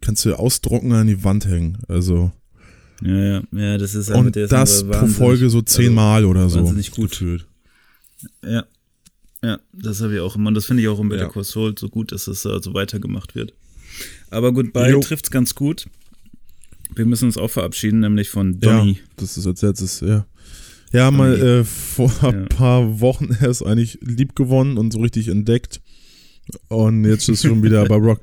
[0.00, 1.78] kannst du ausdrucken an die Wand hängen.
[1.86, 2.32] Also
[3.02, 6.58] Ja, ja, ja, das ist halt und der das pro Folge so zehnmal oder so.
[6.60, 7.10] wahnsinnig gut.
[7.12, 7.46] gefühlt.
[8.44, 8.64] Ja.
[9.42, 10.48] Ja, das habe ich auch immer.
[10.48, 11.28] Und das finde ich auch in Better Ja.
[11.30, 13.54] Call Saul so gut, dass es äh, so weitergemacht wird.
[14.30, 15.00] Aber Goodbye Jo.
[15.00, 15.86] trifft's ganz gut.
[16.94, 18.98] Wir müssen uns auch verabschieden, nämlich von Ja, Donny.
[19.16, 20.26] das ist als letztes, ja.
[20.92, 22.46] Ja, mal äh, vor ein Ja.
[22.46, 25.80] paar Wochen erst eigentlich lieb gewonnen und so richtig entdeckt.
[26.68, 28.20] Und jetzt ist schon wieder bei Rock,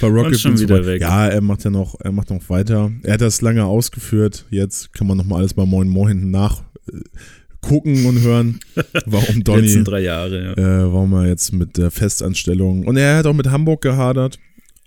[0.00, 0.92] bei Rocket schon wieder vorbei.
[0.92, 1.02] weg.
[1.02, 2.90] Ja, er macht ja noch, er macht noch weiter.
[3.02, 4.46] Er hat das lange ausgeführt.
[4.50, 6.62] Jetzt kann man noch mal alles bei Moin Moin nach
[6.92, 7.00] äh,
[7.62, 8.58] und hören,
[9.06, 10.52] warum Donny, letzten drei Jahre, ja.
[10.52, 14.38] äh, warum er jetzt mit der Festanstellung und er hat auch mit Hamburg gehadert.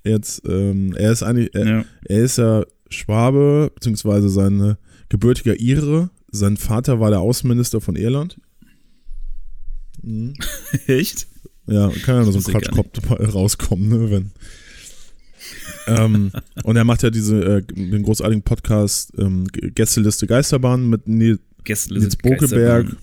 [0.04, 1.86] Jetzt, ähm, er ist eigentlich, er, ja.
[2.06, 4.76] er ist ja Schwabe, beziehungsweise sein
[5.08, 6.10] gebürtiger Ire.
[6.32, 8.42] Sein Vater war der Außenminister von Irland.
[10.02, 10.34] Mhm.
[10.88, 11.28] Echt?
[11.68, 12.90] Ja, kann ja nur so ein Quatschkopf
[13.34, 14.32] rauskommen, ne, wenn.
[15.88, 16.32] ähm,
[16.64, 22.08] und er macht ja diese, äh, den großartigen Podcast ähm, Gästeliste Geisterbahn mit Nils, Gästeliste
[22.08, 22.96] Nils Bokeberg.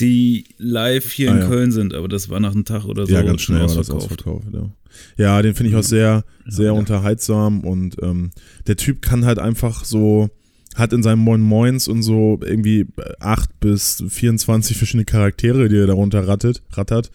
[0.00, 1.48] Die live hier Ah, in ja.
[1.48, 3.12] Köln sind, aber das war nach einem Tag oder so.
[3.12, 4.46] Ja, ganz schnell war das ausverkauft.
[4.52, 4.70] Ja,
[5.16, 6.72] ja den finde ich auch sehr, sehr Ja.
[6.72, 8.30] unterhaltsam und ähm,
[8.66, 10.30] der Typ kann halt einfach so,
[10.74, 12.86] hat in seinem Moin Moins und so irgendwie
[13.20, 17.10] 8 bis 24 verschiedene Charaktere, die er darunter rattet, rattert.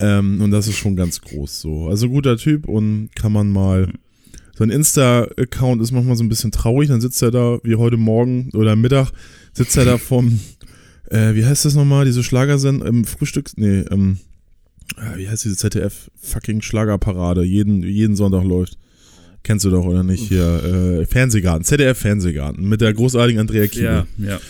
[0.00, 1.86] Ähm, und das ist schon ganz groß so.
[1.88, 3.92] Also guter Typ und kann man mal.
[4.58, 8.50] Sein Insta-Account ist manchmal so ein bisschen traurig, dann sitzt er da, wie heute Morgen
[8.52, 9.10] oder Mittag,
[9.54, 10.38] sitzt er da vom,
[11.08, 14.18] äh, wie heißt das nochmal, diese Schlagersendung, im Frühstücks, nee, ähm,
[14.98, 18.76] äh, wie heißt diese ZDF fucking Schlagerparade, jeden, jeden Sonntag läuft.
[19.42, 20.28] Kennst du doch, oder nicht?
[20.28, 20.62] Hier,
[21.00, 23.84] äh, Fernsehgarten, ZDF Fernsehgarten mit der großartigen Andrea Kiel.
[23.84, 24.40] Ja, ja.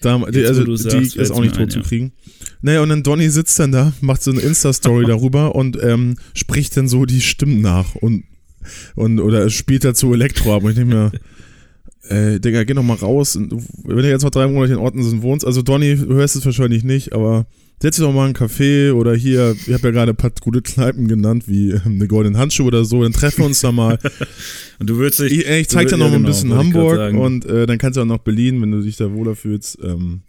[0.00, 1.84] Da, die, also, du die sagst, ist auch nicht mir ein, tot zu ja.
[1.84, 2.12] kriegen.
[2.60, 6.76] Naja, und dann Donny sitzt dann da, macht so eine Insta-Story darüber und ähm, spricht
[6.76, 8.24] dann so die Stimmen nach und,
[8.94, 10.64] und oder spielt dazu Elektro ab.
[10.64, 11.12] Und ich denke mir,
[12.08, 13.36] äh, Digga, geh noch mal raus.
[13.36, 13.52] Und
[13.84, 16.84] wenn du jetzt noch drei Monate in Ottensen wohnst, also Donny, du hörst es wahrscheinlich
[16.84, 17.46] nicht, aber
[17.80, 20.32] setz dich doch mal in einen Café oder hier, ich habe ja gerade ein paar
[20.40, 23.72] gute Kneipen genannt, wie ähm, eine Goldene Handschuhe oder so, dann treffen wir uns da
[23.72, 23.98] mal.
[24.78, 25.32] Und du würdest dich.
[25.32, 27.96] Ich, ich zeig dir noch ja, mal ein genau, bisschen Hamburg und äh, dann kannst
[27.96, 29.76] du auch noch Berlin, wenn du dich da wohler fühlst.
[29.82, 30.22] Ähm,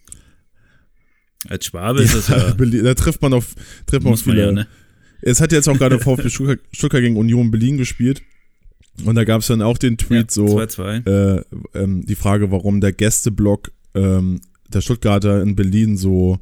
[1.48, 2.52] Als Schwabe ist das ja,
[2.84, 3.54] da trifft man auf,
[3.86, 4.46] trifft man auf Muss man viele.
[4.48, 4.68] ja, ne?
[5.22, 8.24] Es hat jetzt auch gerade VfB Stuttgart, Stuttgart gegen Union Berlin gespielt.
[9.06, 11.08] Und da gab es dann auch den Tweet so, 2-2.
[11.08, 11.44] äh,
[11.74, 16.40] ähm, die Frage, warum der Gästeblock ähm, der Stuttgarter in Berlin so,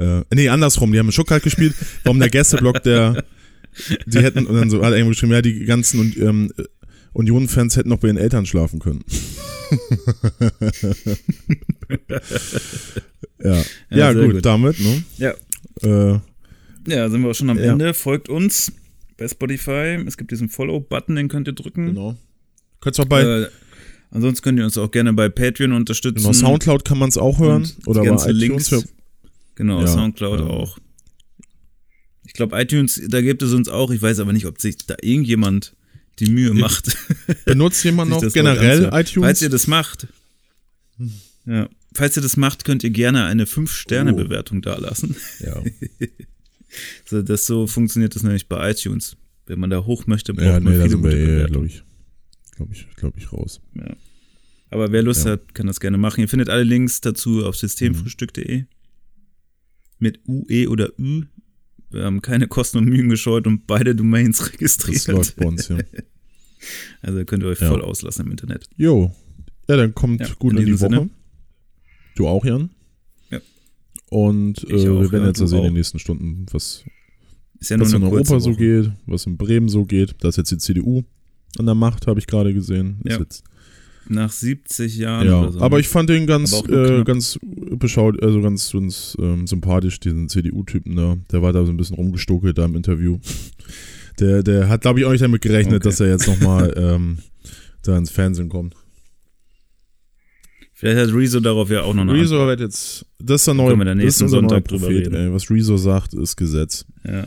[0.00, 1.74] äh, nee, andersrum, die haben Stuttgart gespielt,
[2.04, 3.24] warum der Gästeblock der,
[4.06, 6.52] die hätten, und dann so, hat er irgendwo geschrieben, ja, die ganzen und, ähm,
[7.12, 9.04] Union-Fans hätten noch bei ihren Eltern schlafen können.
[13.42, 13.54] ja,
[13.90, 14.46] ja, Ja, gut, gut.
[14.46, 15.02] damit, ne?
[15.18, 15.34] Ja.
[15.82, 16.18] Äh,
[16.86, 17.72] Ja, sind wir auch schon am Ja.
[17.72, 17.94] Ende.
[17.94, 18.72] Folgt uns
[19.18, 19.98] bei Spotify.
[20.06, 21.86] Es gibt diesen Follow-Button, den könnt ihr drücken.
[21.88, 22.16] genau.
[22.80, 23.46] Könntest auch bei Äh,
[24.10, 26.22] ansonsten könnt ihr uns auch gerne bei Patreon unterstützen.
[26.22, 27.62] genau, Soundcloud kann man es auch hören.
[27.62, 28.70] Und Oder die bei ganzen iTunes.
[28.70, 28.88] Links.
[29.60, 30.46] Genau, Ja, Soundcloud ja.
[30.46, 30.78] auch.
[32.24, 33.90] Ich glaube, iTunes, da gibt es uns auch.
[33.90, 35.76] Ich weiß aber nicht, ob sich da irgendjemand
[36.18, 36.96] die Mühe macht.
[37.44, 39.26] Benutzt jemand noch generell iTunes?
[39.26, 40.06] Falls ihr das macht,
[41.44, 45.14] ja, falls ihr das macht, könnt ihr gerne eine 5-Sterne-Bewertung dalassen.
[45.40, 45.62] ja.
[47.04, 49.16] So, das so funktioniert das nämlich bei iTunes.
[49.46, 51.50] Wenn man da hoch möchte, braucht ja, man nee, da viele gute Bewertungen.
[51.50, 51.82] glaube ich,
[52.56, 53.60] glaube ich, glaube ich, raus.
[53.74, 53.96] Ja.
[54.70, 55.32] Aber wer Lust Ja.
[55.32, 56.20] hat, kann das gerne machen.
[56.20, 58.66] Ihr findet alle Links dazu auf systemfrühstück.de.
[60.00, 61.22] Mit UE oder Ü.
[61.90, 65.06] Wir haben keine Kosten und Mühen gescheut und beide Domains Das registriert.
[65.08, 65.78] läuft bei uns, ja.
[67.02, 67.68] Also könnt ihr euch Ja.
[67.68, 68.66] voll auslassen im Internet.
[68.76, 69.14] Jo.
[69.68, 70.90] Ja, dann kommt Ja, gut in in, die Woche.
[70.90, 71.10] Sinne.
[72.16, 72.70] Du auch, Jan?
[73.30, 73.40] Ja.
[74.10, 76.84] Und äh, auch, wir werden jetzt ja sehen in den nächsten Stunden, was,
[77.62, 78.58] ja was in Europa so Woche.
[78.58, 80.16] geht, was in Bremen so geht.
[80.20, 81.02] Da ist jetzt die CDU
[81.58, 83.00] an der Macht, habe ich gerade gesehen.
[83.04, 83.18] Ist Ja.
[83.20, 83.42] jetzt,
[84.12, 85.60] Nach 70 Jahren ja, oder so.
[85.60, 87.38] aber ich fand den ganz, äh, ganz
[87.76, 91.16] beschaut, also ganz, ganz ähm, sympathisch, diesen CDU-Typen da.
[91.30, 93.18] Der war da so ein bisschen rumgestokelt da im Interview.
[94.18, 95.88] Der, der hat, glaube ich, auch nicht damit gerechnet, Okay.
[95.88, 97.18] dass er jetzt nochmal ähm,
[97.82, 98.74] da ins Fernsehen kommt.
[100.74, 103.76] Vielleicht hat Rezo darauf ja auch noch eine Rezo wird jetzt, das ist der neue,
[103.84, 105.14] dann das ist Sonntag drüber Prophet, reden.
[105.14, 105.32] ey.
[105.32, 106.84] Was Rezo sagt, ist Gesetz.
[107.06, 107.26] Ja.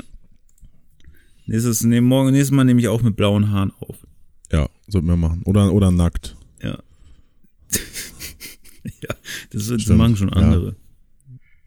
[1.46, 3.96] Nächstes, nee, morgen, nächstes Mal nehme ich auch mit blauen Haaren auf.
[4.52, 5.44] Ja, sollten wir machen.
[5.46, 6.36] Oder, oder nackt.
[7.74, 8.92] Ja.
[9.10, 9.16] ja,
[9.52, 10.36] das, das machen schon Ja.
[10.36, 10.76] andere.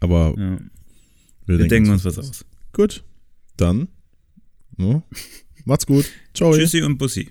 [0.01, 0.59] Aber Ja.
[1.47, 2.45] wir, Wir denken uns was aus.
[2.73, 3.05] Gut,
[3.57, 3.89] dann.
[4.77, 5.03] Ne?
[5.65, 6.05] Macht's gut.
[6.35, 6.53] Ciao.
[6.55, 7.31] Tschüssi und Bussi.